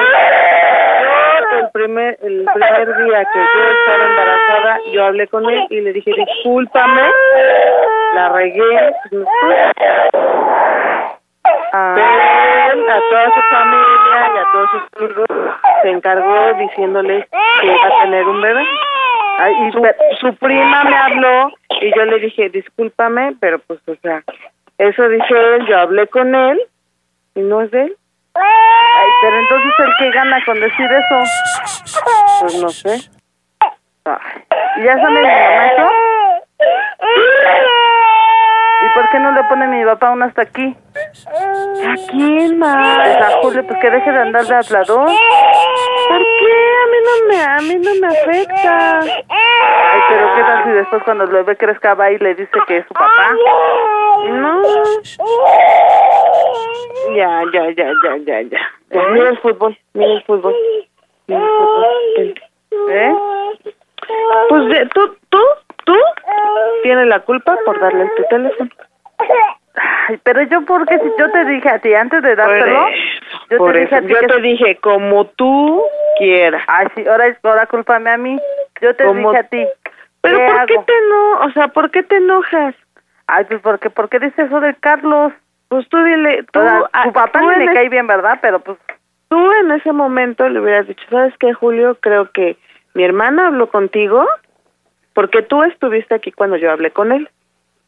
Yo, 1.51 1.59
el 1.59 1.69
primer, 1.71 2.17
el 2.21 2.45
primer 2.53 2.97
día 2.97 3.25
que 3.25 3.39
yo 3.39 3.63
estaba 3.71 4.03
embarazada, 4.09 4.79
yo 4.91 5.05
hablé 5.05 5.27
con 5.27 5.49
él 5.49 5.65
y 5.69 5.81
le 5.81 5.93
dije, 5.93 6.11
discúlpame, 6.13 7.01
la 8.15 8.29
regué. 8.29 8.93
Él, 11.73 12.89
a 12.89 12.99
toda 13.09 13.25
su 13.33 13.41
familia 13.49 14.31
y 14.35 14.37
a 14.37 14.45
todos 14.51 14.69
sus 14.69 15.01
amigos, 15.01 15.25
se 15.81 15.89
encargó 15.89 16.53
diciéndoles 16.53 17.25
que 17.61 17.65
iba 17.65 17.87
a 17.87 18.03
tener 18.03 18.27
un 18.27 18.41
bebé. 18.41 18.63
y 19.59 19.71
Su, 20.19 20.35
prima 20.35 20.83
me 20.83 20.95
habló 20.95 21.51
y 21.81 21.91
yo 21.95 22.05
le 22.05 22.19
dije, 22.19 22.49
discúlpame, 22.49 23.35
pero 23.39 23.57
pues, 23.59 23.79
o 23.87 23.95
sea, 24.03 24.21
eso 24.77 25.09
dice 25.09 25.33
él, 25.55 25.65
yo 25.65 25.79
hablé 25.79 26.05
con 26.07 26.35
él 26.35 26.61
y 27.33 27.41
no 27.41 27.61
es 27.63 27.71
de 27.71 27.85
él. 27.85 27.97
pero 29.21 29.39
entonces 29.39 29.73
el 29.79 29.95
que 29.97 30.11
gana 30.11 30.45
con 30.45 30.59
decir 30.59 30.91
eso. 30.91 31.23
Pues 32.41 32.61
no 32.61 32.69
sé. 32.69 33.09
¿Y 34.77 34.83
ya 34.83 34.95
sabe 34.97 35.21
mi 35.21 35.27
mamá 35.27 35.67
eso? 35.67 35.89
¿Y 38.93 38.99
por 38.99 39.09
qué 39.09 39.19
no 39.19 39.31
le 39.31 39.43
pone 39.45 39.67
mi 39.67 39.83
papá 39.85 40.09
aún 40.09 40.21
hasta 40.23 40.43
aquí? 40.43 40.75
¿A 41.85 41.95
quién 42.11 42.59
más? 42.59 43.17
A 43.21 43.31
Julio, 43.41 43.65
pues 43.65 43.79
que 43.79 43.89
deje 43.89 44.11
de 44.11 44.19
andar 44.19 44.45
de 44.45 44.55
hablador. 44.55 45.07
¿Por 45.07 46.19
qué? 46.39 46.53
A 46.83 46.85
mí 46.91 46.97
no 47.05 47.27
me, 47.27 47.43
a 47.43 47.57
mí 47.57 47.75
no 47.75 47.91
me 48.01 48.07
afecta. 48.07 48.99
Ay, 48.99 50.01
pero 50.09 50.33
qué 50.35 50.41
tal 50.41 50.63
si 50.65 50.69
después 50.71 51.03
cuando 51.03 51.23
el 51.23 51.31
bebé 51.31 51.57
crezca 51.57 51.93
va 51.95 52.11
y 52.11 52.19
le 52.19 52.35
dice 52.35 52.51
que 52.67 52.77
es 52.77 52.85
su 52.87 52.93
papá. 52.93 53.31
No. 54.29 54.61
Ya, 57.15 57.41
ya, 57.53 57.69
ya, 57.75 57.85
ya, 58.03 58.17
ya, 58.25 58.41
ya. 58.41 58.59
Mira 59.11 59.29
el 59.29 59.37
fútbol, 59.39 59.77
mira 59.93 60.13
el 60.13 60.23
fútbol. 60.23 60.55
Mira 61.27 61.41
el 61.41 61.47
fútbol. 61.49 62.89
¿Eh? 62.91 63.13
Pues 64.49 64.65
de- 64.69 64.85
tú, 64.93 65.15
tú, 65.29 65.39
tú 65.85 65.95
tienes 66.83 67.07
la 67.07 67.19
culpa 67.21 67.57
por 67.65 67.79
darle 67.79 68.09
tu 68.15 68.23
teléfono. 68.29 68.69
Ay, 70.07 70.19
pero 70.23 70.43
yo 70.43 70.61
porque 70.65 70.99
si 70.99 71.11
yo 71.17 71.31
te 71.31 71.45
dije 71.45 71.67
a 71.69 71.79
ti 71.79 71.93
antes 71.95 72.21
de 72.21 72.35
dártelo, 72.35 72.85
yo 73.49 73.57
Por 73.57 73.73
te 73.73 73.79
dije 73.79 73.95
eso, 73.95 74.05
a 74.05 74.07
ti 74.07 74.13
yo 74.13 74.19
que 74.19 74.27
te 74.27 74.41
dije 74.41 74.75
como 74.77 75.25
tú 75.25 75.83
quieras. 76.19 76.63
Ay, 76.67 76.87
sí, 76.95 77.05
ahora 77.07 77.35
ahora 77.43 77.65
cúlpame 77.65 78.09
a 78.11 78.17
mí. 78.17 78.39
Yo 78.81 78.95
te 78.95 79.03
Como- 79.05 79.31
dije 79.31 79.39
a 79.39 79.47
ti. 79.47 79.67
Pero 80.21 80.37
¿qué 80.37 80.45
¿por 80.45 80.65
qué 80.67 80.77
te 80.85 80.93
no, 81.09 81.39
o 81.45 81.51
sea, 81.51 81.67
por 81.69 81.91
qué 81.91 82.03
te 82.03 82.17
enojas? 82.17 82.75
Ay, 83.27 83.45
pues 83.45 83.61
porque 83.61 83.89
¿por 83.89 84.09
qué 84.09 84.19
dices 84.19 84.45
eso 84.45 84.59
de 84.59 84.75
Carlos? 84.75 85.33
Pues 85.69 85.87
tú 85.89 86.01
dile, 86.03 86.43
tú, 86.51 86.59
O 86.59 86.63
sea, 86.63 86.83
tu 87.03 87.13
papá 87.13 87.39
tú 87.39 87.45
me 87.47 87.65
es- 87.65 87.71
cae 87.73 87.89
bien, 87.89 88.05
¿verdad? 88.05 88.37
Pero 88.41 88.59
pues 88.59 88.77
tú 89.29 89.51
en 89.53 89.71
ese 89.71 89.91
momento 89.91 90.47
le 90.47 90.59
hubieras 90.59 90.87
dicho, 90.87 91.03
¿sabes 91.09 91.33
qué, 91.39 91.51
Julio? 91.53 91.97
Creo 91.99 92.29
que 92.31 92.57
mi 92.93 93.03
hermana 93.03 93.47
habló 93.47 93.67
contigo 93.67 94.27
porque 95.13 95.41
tú 95.41 95.63
estuviste 95.63 96.15
aquí 96.15 96.31
cuando 96.31 96.57
yo 96.57 96.71
hablé 96.71 96.91
con 96.91 97.11
él. 97.11 97.29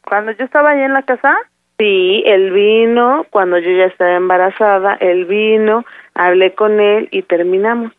cuando 0.04 0.32
yo 0.32 0.46
estaba 0.46 0.72
ahí 0.72 0.82
en 0.82 0.94
la 0.94 1.04
casa, 1.04 1.36
Sí, 1.78 2.24
él 2.26 2.52
vino 2.52 3.26
cuando 3.32 3.58
yo 3.58 3.70
ya 3.70 3.86
estaba 3.88 4.16
embarazada, 4.16 4.94
él 5.02 5.26
vino, 5.26 5.84
hablé 6.14 6.54
con 6.54 6.80
él 6.80 7.10
y 7.12 7.22
terminamos. 7.24 7.92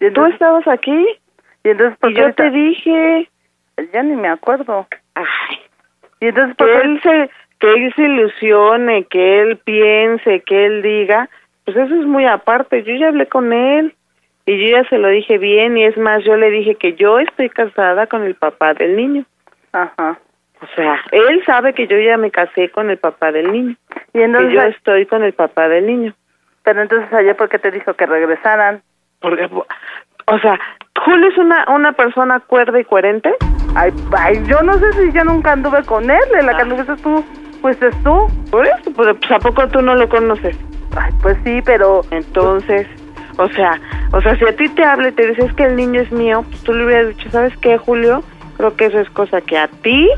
y 0.00 0.10
¿Tú 0.10 0.24
estabas 0.24 0.66
aquí? 0.66 1.06
y 1.62 1.68
entonces 1.68 1.98
¿por 1.98 2.10
Y 2.10 2.14
yo 2.14 2.32
te 2.32 2.50
dije, 2.50 3.28
ya 3.92 4.02
ni 4.02 4.16
me 4.16 4.28
acuerdo. 4.28 4.86
ay, 5.14 5.58
Y 6.20 6.28
entonces 6.28 6.56
¿por 6.56 6.68
que 6.68 6.78
él 6.86 7.00
se 7.02 7.30
que 7.58 7.72
él 7.74 7.92
se 7.96 8.02
ilusione, 8.02 9.04
que 9.04 9.40
él 9.42 9.58
piense, 9.58 10.40
que 10.42 10.64
él 10.66 10.80
diga, 10.80 11.28
pues 11.64 11.76
eso 11.76 11.94
es 11.96 12.06
muy 12.06 12.24
aparte. 12.24 12.82
Yo 12.84 12.94
ya 12.94 13.08
hablé 13.08 13.26
con 13.26 13.52
él 13.52 13.94
y 14.48 14.56
yo 14.56 14.78
ya 14.78 14.88
se 14.88 14.96
lo 14.96 15.08
dije 15.08 15.36
bien 15.36 15.76
y 15.76 15.84
es 15.84 15.98
más, 15.98 16.24
yo 16.24 16.34
le 16.38 16.50
dije 16.50 16.74
que 16.76 16.94
yo 16.94 17.18
estoy 17.18 17.50
casada 17.50 18.06
con 18.06 18.22
el 18.22 18.34
papá 18.34 18.72
del 18.72 18.96
niño. 18.96 19.24
Ajá. 19.72 20.18
O 20.62 20.66
sea, 20.74 20.98
él 21.12 21.42
sabe 21.44 21.74
que 21.74 21.86
yo 21.86 21.98
ya 21.98 22.16
me 22.16 22.30
casé 22.30 22.70
con 22.70 22.88
el 22.88 22.96
papá 22.96 23.30
del 23.30 23.52
niño, 23.52 23.76
Y 24.14 24.22
entonces 24.22 24.48
que 24.48 24.54
yo 24.54 24.62
estoy 24.62 25.04
con 25.04 25.22
el 25.22 25.34
papá 25.34 25.68
del 25.68 25.86
niño. 25.86 26.14
pero 26.62 26.80
entonces 26.80 27.12
ayer 27.12 27.36
por 27.36 27.50
qué 27.50 27.58
te 27.58 27.70
dijo 27.70 27.92
que 27.92 28.06
regresaran? 28.06 28.80
Porque, 29.20 29.50
o 30.26 30.38
sea, 30.38 30.58
Julio 31.04 31.28
es 31.28 31.36
una 31.36 31.66
una 31.68 31.92
persona 31.92 32.40
cuerda 32.40 32.80
y 32.80 32.84
coherente. 32.84 33.30
Ay, 33.74 33.92
ay, 34.16 34.42
yo 34.46 34.62
no 34.62 34.78
sé 34.78 34.92
si 34.94 35.12
yo 35.12 35.24
nunca 35.24 35.52
anduve 35.52 35.84
con 35.84 36.10
él, 36.10 36.20
la 36.42 36.56
que 36.56 36.62
anduviste 36.62 36.96
tú, 37.02 37.22
pues 37.60 37.80
es 37.82 38.02
tú. 38.02 38.26
Por 38.50 38.66
eso, 38.66 38.92
pues, 38.96 39.14
pues, 39.20 39.30
¿a 39.30 39.38
poco 39.40 39.68
tú 39.68 39.82
no 39.82 39.94
lo 39.94 40.08
conoces? 40.08 40.58
Ay, 40.96 41.12
pues 41.20 41.36
sí, 41.44 41.60
pero 41.66 42.00
Entonces, 42.10 42.86
o 43.38 43.48
sea, 43.50 43.78
o 44.12 44.20
sea, 44.20 44.36
si 44.36 44.44
a 44.46 44.56
ti 44.56 44.68
te 44.70 44.84
habla 44.84 45.08
y 45.08 45.12
te 45.12 45.26
dices 45.26 45.52
que 45.54 45.64
el 45.64 45.76
niño 45.76 46.00
es 46.00 46.10
mío, 46.12 46.44
pues 46.48 46.62
tú 46.62 46.72
le 46.72 46.84
hubieras 46.86 47.08
dicho, 47.16 47.30
¿sabes 47.30 47.56
qué, 47.58 47.78
Julio? 47.78 48.22
Creo 48.56 48.74
que 48.76 48.86
eso 48.86 48.98
es 49.00 49.08
cosa 49.10 49.40
que 49.40 49.56
a 49.58 49.68
ti 49.68 50.08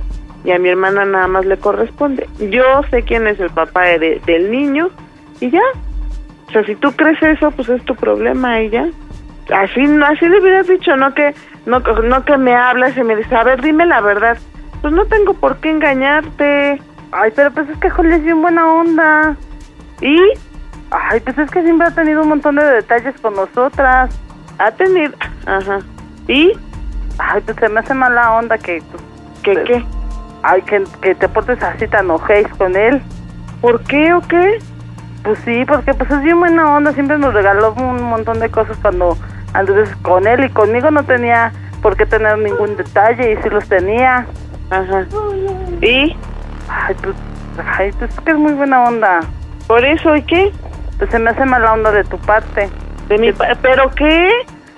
y 0.44 0.50
a 0.53 0.59
mi 0.59 0.68
hermana 0.70 1.05
nada 1.05 1.29
más 1.29 1.44
le 1.44 1.59
corresponde. 1.59 2.29
Yo 2.38 2.62
sé 2.90 3.03
quién 3.03 3.26
es 3.26 3.38
el 3.40 3.50
papá 3.50 3.83
de- 3.85 4.20
del 4.24 4.50
niño 4.50 4.90
y 5.40 5.50
ya. 5.50 5.61
O 6.48 6.53
sea, 6.53 6.64
si 6.64 6.74
tú 6.76 6.92
crees 6.92 7.22
eso, 7.22 7.50
pues 7.50 7.68
es 7.68 7.85
tu 7.85 7.94
problema 7.94 8.61
y 8.62 8.70
ya. 8.70 8.88
Así, 9.55 9.83
así 10.07 10.29
le 10.29 10.40
hubieras 10.40 10.66
dicho, 10.68 10.96
no 10.96 11.12
que, 11.14 11.35
no, 11.66 11.81
no 11.81 12.24
que 12.24 12.37
me 12.38 12.55
hablas 12.55 12.96
y 12.96 13.03
me 13.03 13.16
dices, 13.16 13.33
a 13.33 13.44
ver, 13.44 13.61
dime 13.61 13.85
la 13.87 14.00
verdad. 14.00 14.38
Pues 14.81 14.94
no 14.94 15.05
tengo 15.07 15.35
por 15.35 15.59
qué 15.59 15.70
engañarte. 15.70 16.81
Ay, 17.12 17.33
pero 17.35 17.50
pues 17.50 17.68
es 17.68 17.76
que 17.79 17.90
Julio 17.90 18.14
es 18.16 18.24
bien 18.24 18.40
buena 18.40 18.72
onda. 18.72 19.37
¿Y? 20.00 20.16
Ay, 20.90 21.20
pues 21.20 21.38
es 21.38 21.50
que 21.50 21.62
siempre 21.62 21.87
ha 21.87 21.90
tenido 21.92 22.22
un 22.22 22.29
montón 22.29 22.57
de 22.57 22.64
detalles 22.64 23.14
con 23.20 23.35
nosotras. 23.35 24.11
Ha 24.59 24.70
tenido... 24.72 25.12
Ajá. 25.46 25.79
¿Y? 26.29 26.53
Ay, 27.18 27.40
pues 27.44 27.57
se 27.59 27.68
me 27.68 27.81
hace 27.81 27.94
mala 27.94 28.33
onda 28.33 28.59
que... 28.59 28.83
pues, 28.90 29.03
¿Qué, 29.42 29.55
te- 29.55 29.64
qué? 29.64 29.85
Ay, 30.42 30.62
que, 30.62 30.85
que 31.00 31.14
te 31.14 31.29
portes 31.29 31.62
así 31.62 31.87
tan 31.87 32.11
ojéis 32.11 32.48
con 32.59 32.74
él. 32.76 33.03
¿Por 33.61 33.83
qué 33.85 34.12
o 34.14 34.20
qué? 34.22 34.59
Pues 35.22 35.38
sí, 35.45 35.64
porque 35.66 35.93
pues 35.95 36.11
es 36.11 36.22
bien 36.22 36.41
buena 36.41 36.74
onda. 36.76 36.93
Siempre 36.93 37.18
nos 37.18 37.34
regaló 37.34 37.72
un 37.74 38.03
montón 38.03 38.41
de 38.41 38.51
cosas 38.51 38.76
cuando 38.80 39.16
anduves 39.53 39.95
con 40.03 40.26
él 40.26 40.45
y 40.45 40.49
conmigo 40.51 40.91
no 40.91 41.05
tenía 41.05 41.53
por 41.82 41.97
qué 41.97 42.07
tener 42.07 42.38
ningún 42.38 42.76
detalle 42.76 43.32
y 43.32 43.36
sí 43.43 43.49
los 43.51 43.68
tenía. 43.68 44.26
Ajá. 44.70 45.05
¿Y? 45.82 46.16
Ay, 46.68 46.97
pues, 47.03 47.16
ay, 47.78 47.93
pues 47.99 48.11
es 48.12 48.20
que 48.20 48.30
es 48.32 48.38
muy 48.38 48.53
buena 48.55 48.82
onda. 48.84 49.20
¿Por 49.66 49.84
eso 49.84 50.16
y 50.16 50.22
qué? 50.22 50.53
Pues 51.01 51.11
se 51.11 51.18
me 51.18 51.30
hace 51.30 51.44
mala 51.44 51.72
onda 51.72 51.90
de 51.90 52.05
tu 52.05 52.16
parte. 52.18 52.70
De 53.09 53.18
mi 53.18 53.32
pa- 53.32 53.57
¿Pero 53.61 53.90
qué? 53.90 54.30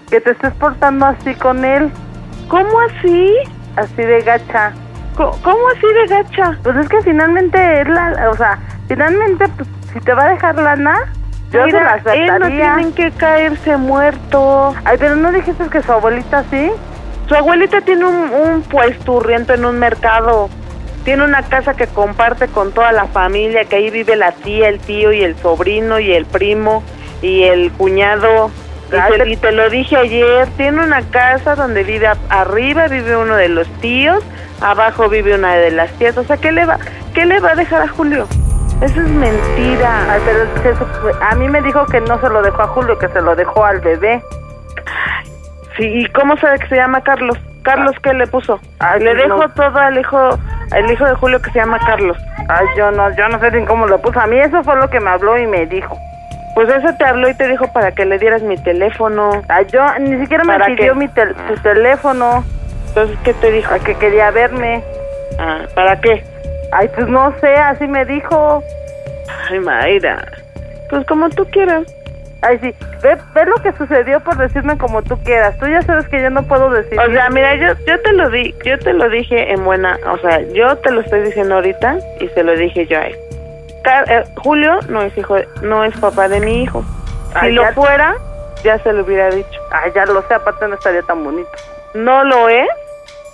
Que 0.09 0.21
te 0.23 0.31
estés 0.31 0.53
portando 0.55 1.05
así 1.07 1.35
con 1.35 1.65
él. 1.65 1.91
¿Cómo 2.49 2.81
así? 2.81 3.35
Así 3.77 4.03
de 4.03 4.23
gacha. 4.23 4.73
¿Cómo 5.17 5.69
así 5.77 5.87
de 5.87 6.07
gacha? 6.07 6.57
Pues 6.63 6.77
es 6.79 6.89
que 6.89 7.03
finalmente 7.03 7.83
es 7.83 7.89
la, 7.89 8.31
o 8.31 8.35
sea, 8.37 8.59
finalmente 8.89 9.47
pues, 9.49 9.69
si 9.93 10.01
te 10.01 10.15
va 10.15 10.25
a 10.25 10.29
dejar 10.31 10.55
lana, 10.57 11.13
yo 11.51 11.65
se 11.67 11.73
la 11.73 11.97
Mira, 11.97 12.15
él 12.15 12.27
no 12.27 12.33
aceptaría. 12.47 12.75
tiene 12.77 12.93
que 12.95 13.11
caerse 13.13 13.77
muerto. 13.77 14.75
Ay, 14.85 14.97
pero 14.99 15.17
no 15.17 15.31
dijiste 15.33 15.69
que 15.69 15.83
su 15.83 15.93
abuelita 15.93 16.45
sí. 16.51 16.71
Su 17.29 17.35
abuelita 17.35 17.81
tiene 17.83 18.05
un, 18.07 18.31
un 18.33 18.63
puesturriento 18.63 19.53
en 19.55 19.65
un 19.67 19.79
mercado. 19.79 20.49
Tiene 21.05 21.25
una 21.25 21.43
casa 21.43 21.75
que 21.75 21.87
comparte 21.89 22.47
con 22.49 22.73
toda 22.73 22.93
la 22.93 23.07
familia, 23.07 23.65
que 23.65 23.77
ahí 23.77 23.91
vive 23.91 24.15
la 24.17 24.33
tía, 24.33 24.69
el 24.69 24.79
tío 24.79 25.13
y 25.13 25.23
el 25.25 25.37
sobrino 25.37 25.99
y 25.99 26.13
el 26.13 26.27
primo 26.27 26.83
y 27.23 27.43
el 27.43 27.73
cuñado. 27.73 28.51
Y 28.89 28.91
te, 28.91 29.03
pero- 29.09 29.27
y 29.27 29.37
te 29.37 29.53
lo 29.53 29.69
dije 29.71 29.97
ayer, 29.97 30.47
tiene 30.57 30.83
una 30.83 31.03
casa 31.03 31.55
donde 31.57 31.83
vive 31.83 32.09
arriba 32.29 32.87
vive 32.89 33.17
uno 33.17 33.37
de 33.37 33.49
los 33.49 33.67
tíos, 33.81 34.23
abajo 34.61 35.09
vive 35.09 35.35
una 35.35 35.55
de 35.57 35.71
las 35.73 35.91
tías. 35.93 36.17
O 36.19 36.25
sea, 36.25 36.37
¿qué 36.37 36.53
le 36.53 36.67
va, 36.67 36.79
qué 37.15 37.25
le 37.27 37.41
va 37.41 37.51
a 37.53 37.55
dejar 37.57 37.83
a 37.83 37.89
Julio? 37.89 38.29
Eso 38.81 39.01
es 39.01 39.09
mentira. 39.09 40.13
Ay, 40.13 40.21
pero 40.25 40.43
es 40.45 40.61
que 40.61 40.75
su- 40.75 41.25
a 41.25 41.35
mí 41.37 41.49
me 41.49 41.63
dijo 41.63 41.85
que 41.87 42.01
no 42.01 42.21
se 42.21 42.29
lo 42.29 42.43
dejó 42.43 42.63
a 42.63 42.67
Julio, 42.69 42.99
que 42.99 43.09
se 43.09 43.21
lo 43.23 43.35
dejó 43.35 43.65
al 43.65 43.81
bebé. 43.81 44.23
Sí, 45.77 45.85
¿y 45.85 46.07
cómo 46.11 46.37
sabe 46.37 46.59
que 46.59 46.69
se 46.69 46.77
llama 46.77 47.01
Carlos? 47.03 47.39
¿Carlos 47.63 47.95
qué 48.03 48.13
le 48.15 48.27
puso? 48.27 48.61
Ay, 48.81 49.01
le 49.01 49.15
dejo 49.15 49.37
no. 49.37 49.49
todo 49.51 49.79
al 49.79 49.99
hijo, 49.99 50.39
al 50.73 50.91
hijo 50.91 51.05
de 51.07 51.15
Julio 51.15 51.41
que 51.41 51.51
se 51.51 51.59
llama 51.59 51.79
Carlos. 51.85 52.17
Ay, 52.49 52.67
yo 52.77 52.91
no, 52.91 53.11
yo 53.17 53.29
no 53.29 53.39
sé 53.39 53.51
ni 53.53 53.65
cómo 53.67 53.87
lo 53.87 54.01
puso. 54.01 54.21
A 54.21 54.27
mí 54.27 54.39
eso 54.39 54.63
fue 54.65 54.77
lo 54.77 54.89
que 54.91 55.01
me 55.01 55.11
habló 55.11 55.39
y 55.39 55.47
me 55.47 55.67
dijo. 55.67 55.97
Pues 56.55 56.69
eso 56.69 56.89
te 56.99 57.05
habló 57.05 57.29
y 57.31 57.35
te 57.35 57.49
dijo 57.49 57.73
para 57.73 57.93
que 57.93 58.05
le 58.05 58.19
dieras 58.19 58.43
mi 58.43 58.57
teléfono. 58.59 59.31
Ay, 59.49 59.67
yo 59.73 59.81
ni 60.01 60.21
siquiera 60.21 60.45
me 60.45 60.53
¿Para 60.55 60.67
pidió 60.67 60.93
qué? 60.93 60.99
mi 60.99 61.09
tel- 61.09 61.35
su 61.49 61.55
teléfono. 61.63 62.45
Entonces, 62.89 63.17
¿qué 63.25 63.33
te 63.35 63.51
dijo? 63.53 63.73
Ay, 63.73 63.81
que 63.81 63.95
quería 63.95 64.31
verme. 64.31 64.83
Ah, 65.39 65.61
¿para 65.75 65.99
qué? 66.01 66.23
Ay, 66.73 66.91
pues 66.95 67.07
no 67.09 67.33
sé, 67.41 67.55
así 67.55 67.87
me 67.87 68.05
dijo. 68.05 68.63
Ay, 69.51 69.61
Mayra. 69.61 70.19
Pues 70.91 71.07
como 71.07 71.31
tú 71.31 71.47
quieras. 71.51 71.85
Ay, 72.43 72.59
sí, 72.61 72.75
ve, 73.03 73.17
ve 73.35 73.45
lo 73.47 73.55
que 73.63 73.73
sucedió 73.73 74.19
por 74.21 74.37
decirme 74.37 74.77
como 74.77 75.03
tú 75.03 75.17
quieras. 75.23 75.57
Tú 75.59 75.67
ya 75.69 75.81
sabes 75.83 76.09
que 76.09 76.21
yo 76.21 76.29
no 76.31 76.43
puedo 76.43 76.71
decir. 76.71 76.99
O 76.99 77.07
sea, 77.13 77.31
mira, 77.31 77.55
yo, 77.55 77.69
yo 77.87 78.01
te 78.03 78.13
lo 78.15 78.29
di, 78.31 78.53
yo 78.65 78.79
te 78.81 78.93
lo 78.93 79.09
dije 79.09 79.53
en 79.53 79.65
buena, 79.65 79.97
o 80.11 80.19
sea, 80.19 80.41
yo 80.53 80.77
te 80.79 80.91
lo 80.91 81.03
estoy 81.03 81.21
diciendo 81.23 81.55
ahorita 81.55 81.99
y 82.21 82.29
se 82.29 82.43
lo 82.43 82.57
dije 82.57 82.87
yo 82.87 82.99
a 82.99 83.07
él. 83.07 83.17
Car- 83.85 84.11
eh, 84.11 84.25
Julio 84.43 84.81
no 84.89 85.03
es 85.03 85.17
hijo, 85.17 85.37
de- 85.37 85.49
no 85.63 85.85
es 85.85 85.97
papá 85.99 86.29
de 86.29 86.41
mi 86.41 86.63
hijo. 86.65 86.85
Si 87.41 87.47
Ay, 87.47 87.53
lo 87.53 87.63
ya- 87.63 87.73
fuera, 87.73 88.15
ya 88.65 88.79
se 88.81 88.93
lo 88.93 89.05
hubiera 89.05 89.31
dicho. 89.31 89.61
Ay, 89.71 89.93
ya 89.95 90.05
lo 90.07 90.23
sé, 90.27 90.35
aparte 90.35 90.67
no 90.69 90.75
estaría 90.75 91.03
tan 91.03 91.23
bonito. 91.23 91.49
No 91.95 92.25
lo 92.25 92.49
es, 92.49 92.69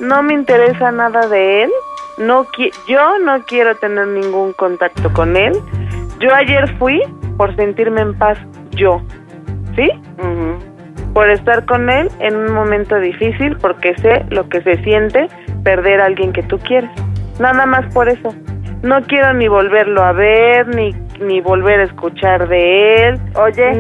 no 0.01 0.23
me 0.23 0.35
interesa 0.35 0.91
nada 0.93 1.27
de 1.29 1.65
él, 1.65 1.71
no 2.19 2.45
qui- 2.47 2.73
yo 2.87 3.19
no 3.21 3.43
quiero 3.47 3.75
tener 3.77 4.07
ningún 4.07 4.53
contacto 4.53 5.11
con 5.15 5.37
él. 5.37 5.53
Yo 6.19 6.35
ayer 6.35 6.69
fui 6.79 7.03
por 7.37 7.55
sentirme 7.57 8.01
en 8.01 8.19
paz, 8.19 8.39
yo, 8.79 9.03
¿sí? 9.77 9.91
Por 11.15 11.31
estar 11.31 11.65
con 11.65 11.91
él 11.91 12.09
en 12.21 12.37
un 12.37 12.53
momento 12.53 12.97
difícil, 13.01 13.57
porque 13.57 13.95
sé 13.99 14.25
lo 14.31 14.49
que 14.49 14.61
se 14.63 14.77
siente 14.85 15.27
perder 15.65 16.01
a 16.01 16.07
alguien 16.07 16.33
que 16.33 16.43
tú 16.45 16.59
quieres. 16.59 16.91
Nada 17.41 17.67
más 17.67 17.93
por 17.93 18.09
eso. 18.09 18.35
No 18.83 19.03
quiero 19.03 19.33
ni 19.35 19.49
volverlo 19.49 20.03
a 20.05 20.13
ver, 20.13 20.69
ni, 20.69 20.95
ni 21.21 21.41
volver 21.41 21.81
a 21.81 21.85
escuchar 21.85 22.49
de 22.49 23.09
él. 23.09 23.21
Oye. 23.35 23.73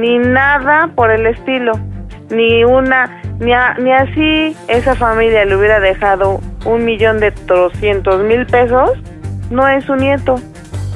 Ni 0.00 0.18
nada 0.18 0.88
por 0.94 1.10
el 1.10 1.26
estilo. 1.26 1.72
Ni 2.30 2.62
una, 2.64 3.20
ni, 3.40 3.52
a- 3.52 3.74
ni 3.74 3.92
así 3.92 4.56
esa 4.68 4.94
familia 4.94 5.44
le 5.44 5.56
hubiera 5.56 5.80
dejado 5.80 6.40
un 6.64 6.84
millón 6.84 7.18
de 7.18 7.32
trescientos 7.32 8.22
mil 8.22 8.46
pesos. 8.46 8.92
No 9.50 9.66
es 9.68 9.84
su 9.84 9.96
nieto, 9.96 10.36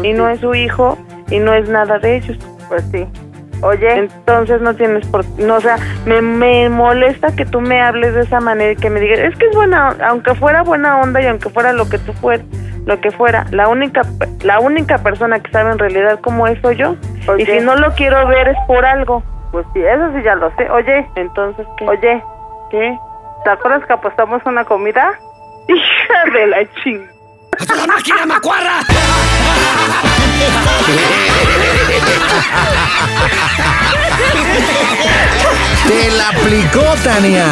y 0.03 0.13
no 0.13 0.29
es 0.29 0.41
su 0.41 0.55
hijo, 0.55 0.97
y 1.31 1.39
no 1.41 1.53
es 1.53 1.69
nada 1.69 1.99
de 1.99 2.17
ellos. 2.17 2.39
Pues 2.69 2.85
sí. 2.93 3.07
Oye. 3.63 3.93
Entonces 3.99 4.61
no 4.61 4.75
tienes 4.75 5.07
por... 5.09 5.25
No, 5.39 5.57
o 5.57 5.61
sea, 5.61 5.77
me, 6.07 6.21
me 6.23 6.69
molesta 6.69 7.35
que 7.35 7.45
tú 7.45 7.61
me 7.61 7.81
hables 7.81 8.15
de 8.15 8.23
esa 8.23 8.41
manera 8.41 8.73
y 8.73 8.77
que 8.77 8.91
me 8.91 9.01
digas, 9.01 9.19
es 9.19 9.37
que 9.37 9.47
es 9.47 9.55
buena, 9.55 9.97
aunque 10.05 10.35
fuera 10.35 10.63
buena 10.63 11.01
onda 11.01 11.21
y 11.21 11.27
aunque 11.27 11.51
fuera 11.51 11.73
lo 11.73 11.89
que 11.89 11.99
tú 11.99 12.13
fueras, 12.13 12.47
lo 12.87 13.01
que 13.01 13.11
fuera, 13.11 13.47
la 13.51 13.69
única 13.69 14.03
la 14.43 14.61
única 14.61 14.99
persona 14.99 15.41
que 15.41 15.51
sabe 15.51 15.73
en 15.73 15.79
realidad 15.79 16.21
cómo 16.23 16.47
es 16.47 16.61
soy 16.63 16.77
yo. 16.77 16.97
Oye. 17.27 17.43
Y 17.43 17.47
si 17.47 17.61
no 17.65 17.77
lo 17.77 17.93
quiero 17.95 18.27
ver 18.29 18.49
es 18.49 18.57
por 18.67 18.85
algo. 18.85 19.23
Pues 19.51 19.67
sí, 19.75 19.81
eso 19.81 20.11
sí 20.15 20.23
ya 20.23 20.35
lo 20.35 20.55
sé. 20.57 20.71
Oye, 20.71 21.07
Entonces, 21.17 21.67
¿qué? 21.77 21.89
oye, 21.89 22.23
¿Qué? 22.71 22.99
¿te 23.45 23.51
acuerdas 23.51 23.85
que 23.87 23.93
apostamos 23.93 24.43
una 24.47 24.65
comida? 24.65 25.19
Hija 25.69 26.31
de 26.33 26.47
la 26.47 26.59
ching... 26.83 27.07
¡La 27.77 27.87
máquina 27.87 28.27
macuarra! 28.27 28.81
Te 35.87 36.11
la 36.11 36.29
aplicó, 36.29 36.83
Tania. 37.03 37.47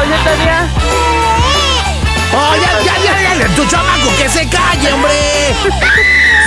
Oye, 0.00 0.16
Tania. 0.24 0.68
¡Oh, 2.32 2.54
ya, 2.56 2.70
ya, 2.84 2.94
ya, 3.04 3.34
ya! 3.38 3.46
¡Tu 3.54 3.64
chamaco, 3.66 4.08
que 4.18 4.28
se 4.28 4.48
calle, 4.48 4.92
hombre! 4.92 5.12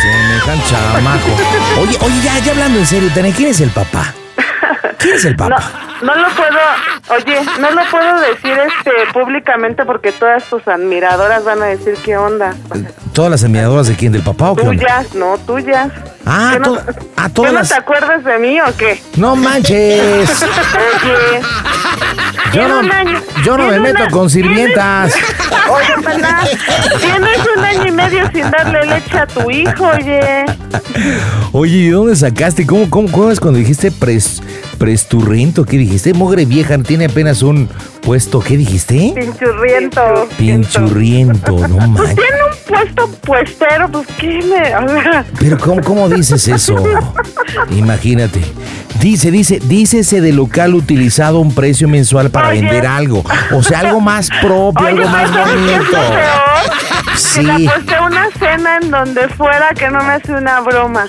Semejan 0.02 0.64
chamaco. 0.70 1.30
Oye, 1.82 1.98
oye, 2.02 2.22
ya, 2.24 2.40
ya 2.40 2.52
hablando 2.52 2.80
en 2.80 2.86
serio, 2.86 3.10
Tania, 3.14 3.34
¿quién 3.36 3.50
es 3.50 3.62
el 3.62 3.72
papá? 3.72 4.14
¿Quién 4.98 5.16
es 5.16 5.26
el 5.26 5.36
papá? 5.36 5.72
no 5.84 5.89
lo 6.02 6.28
puedo, 6.30 6.60
oye, 7.18 7.40
no 7.60 7.72
lo 7.72 7.82
puedo 7.92 8.20
decir 8.22 8.58
este 8.58 8.92
públicamente 9.14 9.86
porque 9.86 10.12
todas 10.12 10.44
tus 10.46 10.68
admiradoras 10.68 11.44
van 11.44 11.62
a 11.62 11.66
decir 11.66 11.96
qué 12.04 12.18
onda. 12.18 12.54
¿Todas 13.14 13.32
las 13.32 13.44
admiradoras 13.44 13.88
de 13.88 13.96
quién? 13.96 14.12
¿Del 14.14 14.22
papá 14.24 14.52
o 14.52 14.56
qué 14.56 14.68
onda? 14.68 14.82
Tuyas, 14.84 15.16
no 15.16 15.38
tuyas. 15.40 15.90
Ah, 16.26 16.52
¿Qué 16.54 16.60
no, 16.60 16.74
to- 16.76 16.82
ah, 17.18 17.24
¿qué 17.28 17.30
todas 17.34 17.54
no 17.54 17.60
las- 17.60 17.70
te 17.70 17.76
acuerdas 17.76 18.24
de 18.24 18.38
mí 18.40 18.62
o 18.62 18.76
qué? 18.78 19.02
¡No 19.18 19.36
manches! 19.36 20.30
Oye, 21.04 21.42
Yo 22.54 22.68
no, 22.68 22.82
yo 23.44 23.58
no 23.58 23.68
me 23.68 23.80
meto 23.80 24.04
una- 24.04 24.12
con 24.12 24.30
sirvientas. 24.30 25.14
Oye, 25.70 26.04
pana, 26.04 26.42
tienes 27.02 27.40
un 27.58 27.64
año 27.64 27.86
y 27.88 27.92
medio 27.92 28.30
sin 28.34 28.50
darle 28.52 28.86
leche 28.86 29.18
a 29.20 29.28
tu 29.28 29.50
hijo, 29.52 29.86
oye. 29.88 30.46
Oye, 31.52 31.76
¿y 31.78 31.90
dónde 31.90 32.16
sacaste? 32.16 32.66
¿Cómo, 32.66 32.90
cómo, 32.90 33.12
cómo 33.12 33.30
es 33.32 33.40
cuando 33.40 33.60
dijiste 33.60 33.92
pres, 33.92 34.42
presturriento? 34.80 35.66
¿Qué 35.66 35.78
dijiste? 35.78 36.14
Mogre 36.16 36.46
vieja, 36.46 36.78
tiene 36.80 37.06
apenas 37.06 37.44
un 37.44 37.70
puesto. 38.02 38.40
¿Qué 38.40 38.58
dijiste? 38.58 39.14
Pinchurriento. 39.16 40.28
Pinchurriento, 40.38 41.52
no 41.68 41.76
Pues 41.78 41.88
manches. 41.90 42.16
tiene 42.16 42.38
un 42.50 42.58
puesto 42.68 43.08
puestero, 43.22 43.92
pues 43.92 44.08
qué 44.18 44.40
me... 44.44 45.24
Pero 45.40 45.58
¿cómo, 45.60 45.82
cómo 45.82 46.10
dices 46.10 46.48
eso? 46.48 46.76
Imagínate. 47.78 48.42
Dice, 49.00 49.32
dice, 49.32 49.60
dícese 49.64 50.20
de 50.22 50.34
local 50.34 50.74
utilizado 50.76 51.38
a 51.38 51.42
un 51.42 51.54
precio 51.54 51.88
mensual 51.88 52.32
para 52.32 52.50
Oye. 52.50 52.62
vender 52.62 52.86
algo. 52.88 53.24
O 53.54 53.62
sea, 53.64 53.80
algo 53.82 54.02
más 54.02 54.30
propio, 54.42 54.88
Oye, 54.88 54.98
algo 55.04 55.10
más 55.10 55.30
¿sabes 55.30 55.54
qué 55.56 55.76
es 55.76 55.78
lo 55.78 55.82
bonito. 55.84 55.98
Sí. 57.16 57.70
Una 58.10 58.30
cena 58.32 58.78
en 58.82 58.92
donde 58.92 59.28
fuera 59.30 59.70
que 59.74 59.90
no 59.90 60.00
me 60.04 60.14
hace 60.14 60.32
una 60.34 60.60
broma. 60.62 61.06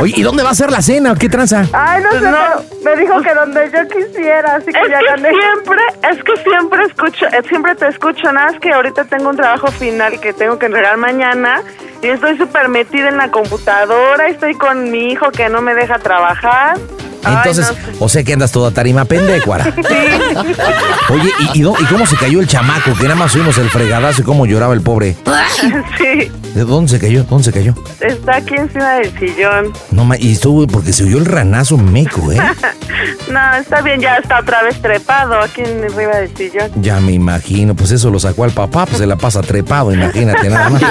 Oye, 0.00 0.14
¿y 0.16 0.22
dónde 0.22 0.42
va 0.44 0.50
a 0.50 0.54
ser 0.54 0.70
la 0.70 0.80
cena? 0.82 1.14
¿Qué 1.18 1.28
tranza? 1.28 1.64
Ay, 1.72 2.02
no 2.02 2.10
Pues 2.10 2.22
sé, 2.22 2.30
no. 2.30 2.36
pero 2.84 2.96
me 2.96 3.00
dijo 3.02 3.20
que 3.22 3.34
donde 3.34 3.70
yo 3.72 3.88
quisiera, 3.88 4.56
así 4.56 4.66
que 4.72 4.80
Es 4.80 4.88
ya 4.88 4.98
que 5.00 5.04
gané. 5.06 5.30
siempre, 5.30 5.78
es 6.12 6.24
que 6.24 6.36
siempre 6.48 6.84
escucho, 6.84 7.26
eh, 7.26 7.42
siempre 7.48 7.74
te 7.74 7.88
escucho, 7.88 8.32
nada 8.32 8.52
más 8.52 8.60
que 8.60 8.72
ahorita 8.72 9.04
tengo 9.04 9.30
un 9.30 9.36
trabajo 9.36 9.66
final 9.68 10.20
que 10.20 10.32
tengo 10.32 10.58
que 10.58 10.66
entregar 10.66 10.96
mañana 10.96 11.60
y 12.02 12.06
estoy 12.08 12.36
súper 12.38 12.68
metida 12.68 13.08
en 13.08 13.16
la 13.16 13.30
computadora, 13.30 14.28
estoy 14.28 14.54
con 14.54 14.90
mi 14.92 15.10
hijo 15.12 15.30
que 15.32 15.48
no 15.48 15.60
me 15.60 15.74
deja 15.74 15.98
trabajar. 15.98 16.76
Ay, 17.24 17.36
Entonces, 17.36 17.72
no 17.98 18.04
o 18.04 18.08
sea 18.08 18.22
que 18.22 18.32
andas 18.32 18.52
toda 18.52 18.70
tarima 18.70 19.04
pendecuara. 19.04 19.74
Sí. 19.88 21.12
Oye, 21.12 21.30
¿y, 21.54 21.62
y, 21.62 21.66
y 21.66 21.84
cómo 21.90 22.06
se 22.06 22.16
cayó 22.16 22.40
el 22.40 22.46
chamaco? 22.46 22.92
Que 22.94 23.04
nada 23.04 23.14
más 23.16 23.34
oímos 23.34 23.56
el 23.58 23.70
fregadazo 23.70 24.20
y 24.22 24.24
cómo 24.24 24.44
lloraba 24.46 24.74
el 24.74 24.82
pobre. 24.82 25.16
sí, 25.98 26.30
¿De 26.54 26.64
dónde 26.64 26.90
se 26.90 26.98
cayó? 27.00 27.24
¿Dónde 27.24 27.44
se 27.44 27.52
cayó? 27.52 27.74
está 28.00 28.36
aquí 28.36 28.54
encima 28.56 28.94
del 28.96 29.18
sillón. 29.18 29.72
No, 29.90 30.04
ma- 30.04 30.18
y 30.18 30.32
estuvo 30.32 30.66
porque 30.66 30.92
se 30.92 31.04
oyó 31.04 31.18
el 31.18 31.24
ranazo 31.24 31.76
meco, 31.78 32.30
¿eh? 32.32 32.38
no, 33.30 33.54
está 33.56 33.80
bien, 33.80 34.00
ya 34.00 34.16
está 34.16 34.40
otra 34.40 34.62
vez 34.62 34.80
trepado 34.80 35.40
aquí 35.40 35.62
arriba 35.62 36.16
del 36.18 36.36
sillón. 36.36 36.70
Ya 36.76 37.00
me 37.00 37.12
imagino, 37.12 37.74
pues 37.74 37.90
eso 37.90 38.10
lo 38.10 38.18
sacó 38.20 38.44
al 38.44 38.50
papá, 38.52 38.84
pues 38.86 38.98
se 38.98 39.06
la 39.06 39.16
pasa 39.16 39.40
trepado, 39.40 39.92
imagínate 39.92 40.48
nada 40.48 40.68
más. 40.70 40.82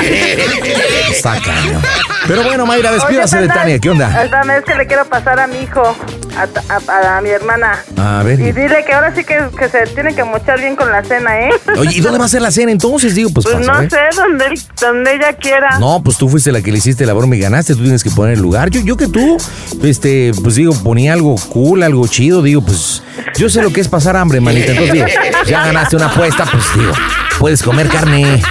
Está 1.12 1.40
cañón. 1.42 1.82
Pero 2.28 2.44
bueno, 2.44 2.66
Mayra, 2.66 2.92
despídase 2.92 3.38
Oye, 3.38 3.48
de 3.48 3.54
Tania, 3.54 3.80
¿qué 3.80 3.90
onda? 3.90 4.24
Espérame, 4.24 4.58
es 4.58 4.66
que 4.66 4.76
le 4.76 4.88
quiero 4.88 5.06
pasar 5.06 5.40
a 5.40 5.48
mi 5.48 5.60
hijo. 5.60 5.96
A, 6.38 7.18
a, 7.18 7.22
mi 7.22 7.30
hermana. 7.30 7.84
A 7.98 8.24
ver. 8.24 8.40
Y 8.40 8.52
dile 8.52 8.84
que 8.86 8.94
ahora 8.94 9.14
sí 9.16 9.24
que, 9.24 9.40
que, 9.58 9.70
se 9.70 9.88
tiene 9.88 10.14
que 10.14 10.24
mochar 10.24 10.60
bien 10.60 10.76
con 10.76 10.92
la 10.92 11.04
cena, 11.04 11.40
¿eh? 11.40 11.50
Oye, 11.78 11.96
¿y 11.96 12.02
dónde 12.02 12.20
va 12.20 12.26
a 12.26 12.30
ser 12.30 12.42
la 12.42 12.52
cena 12.52 12.72
entonces? 12.72 13.16
Digo, 13.16 13.30
pues, 13.32 13.46
pues 13.46 13.66
no 13.66 13.80
sé, 13.90 14.00
donde, 14.16 14.46
donde 14.80 15.16
ella 15.16 15.34
quiera. 15.34 15.80
No, 15.80 16.02
pues 16.04 16.18
tú 16.18 16.30
fuiste 16.30 16.52
la 16.52 16.62
que 16.62 16.72
le 16.72 16.78
hiciste 16.78 17.06
la 17.06 17.14
broma 17.14 17.36
y 17.36 17.40
ganaste, 17.40 17.74
tú 17.76 17.82
tienes 17.82 18.04
que 18.04 18.12
poner 18.12 18.36
el 18.36 18.42
lugar. 18.42 18.70
Yo, 18.70 18.82
yo 18.82 18.98
que 18.98 19.08
tú, 19.08 19.38
este, 19.84 20.32
pues 20.44 20.56
digo, 20.56 20.74
ponía 20.84 21.14
algo 21.14 21.36
cool, 21.50 21.84
algo 21.84 22.08
chido, 22.08 22.42
digo, 22.42 22.62
pues 22.62 23.02
yo 23.36 23.50
sé 23.50 23.62
lo 23.62 23.72
que 23.72 23.82
es 23.82 23.88
pasar 23.88 24.16
hambre, 24.16 24.40
manita. 24.40 24.72
Entonces 24.72 24.94
digo, 24.94 25.06
ya 25.48 25.66
ganaste 25.66 25.96
una 25.96 26.08
apuesta, 26.08 26.46
pues 26.52 26.66
digo, 26.76 26.94
puedes 27.40 27.64
comer 27.64 27.88
carne. 27.88 28.42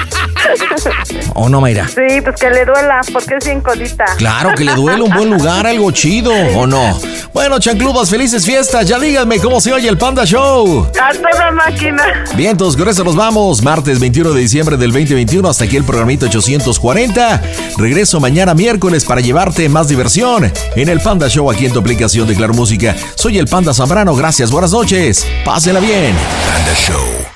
¿O 1.35 1.49
no, 1.49 1.61
Mayra? 1.61 1.89
Sí, 1.89 2.21
pues 2.23 2.37
que 2.41 2.51
le 2.51 2.65
duela, 2.65 3.01
porque 3.13 3.37
es 3.39 3.45
bien 3.45 3.61
codita. 3.61 4.05
Claro 4.17 4.51
que 4.57 4.65
le 4.65 4.75
duele 4.75 5.03
un 5.03 5.11
buen 5.11 5.31
lugar, 5.31 5.67
algo 5.67 5.91
chido, 5.91 6.33
¿o 6.57 6.67
no? 6.67 6.99
Bueno, 7.33 7.59
chanclubas, 7.59 8.09
felices 8.09 8.45
fiestas. 8.45 8.89
Ya 8.89 8.99
díganme 8.99 9.39
cómo 9.39 9.61
se 9.61 9.73
oye 9.73 9.89
el 9.89 9.99
Panda 9.99 10.25
Show. 10.25 10.91
A 11.01 11.13
toda 11.13 11.51
máquina. 11.51 12.25
Bien, 12.35 12.53
entonces 12.53 12.81
con 12.81 12.89
eso 12.89 13.05
nos 13.05 13.15
vamos. 13.15 13.63
Martes 13.63 14.01
21 14.01 14.33
de 14.33 14.41
diciembre 14.41 14.77
del 14.77 14.91
2021. 14.93 15.49
Hasta 15.49 15.65
aquí 15.65 15.77
el 15.77 15.85
programito 15.85 16.27
840. 16.27 17.43
Regreso 17.77 18.21
mañana 18.21 18.55
miércoles 18.55 19.05
para 19.05 19.21
llevarte 19.21 19.69
más 19.69 19.89
diversión 19.89 20.51
en 20.75 20.89
el 20.89 21.01
Panda 21.01 21.29
Show 21.29 21.51
aquí 21.51 21.67
en 21.67 21.73
tu 21.73 21.81
aplicación 21.81 22.27
de 22.27 22.35
Claro 22.35 22.55
Música. 22.55 22.97
Soy 23.17 23.39
el 23.39 23.47
Panda 23.47 23.75
Zambrano. 23.75 24.15
Gracias, 24.15 24.51
buenas 24.51 24.73
noches. 24.73 25.27
Pásenla 25.45 25.81
bien. 25.81 26.15
Panda 26.47 26.75
Show. 26.75 27.36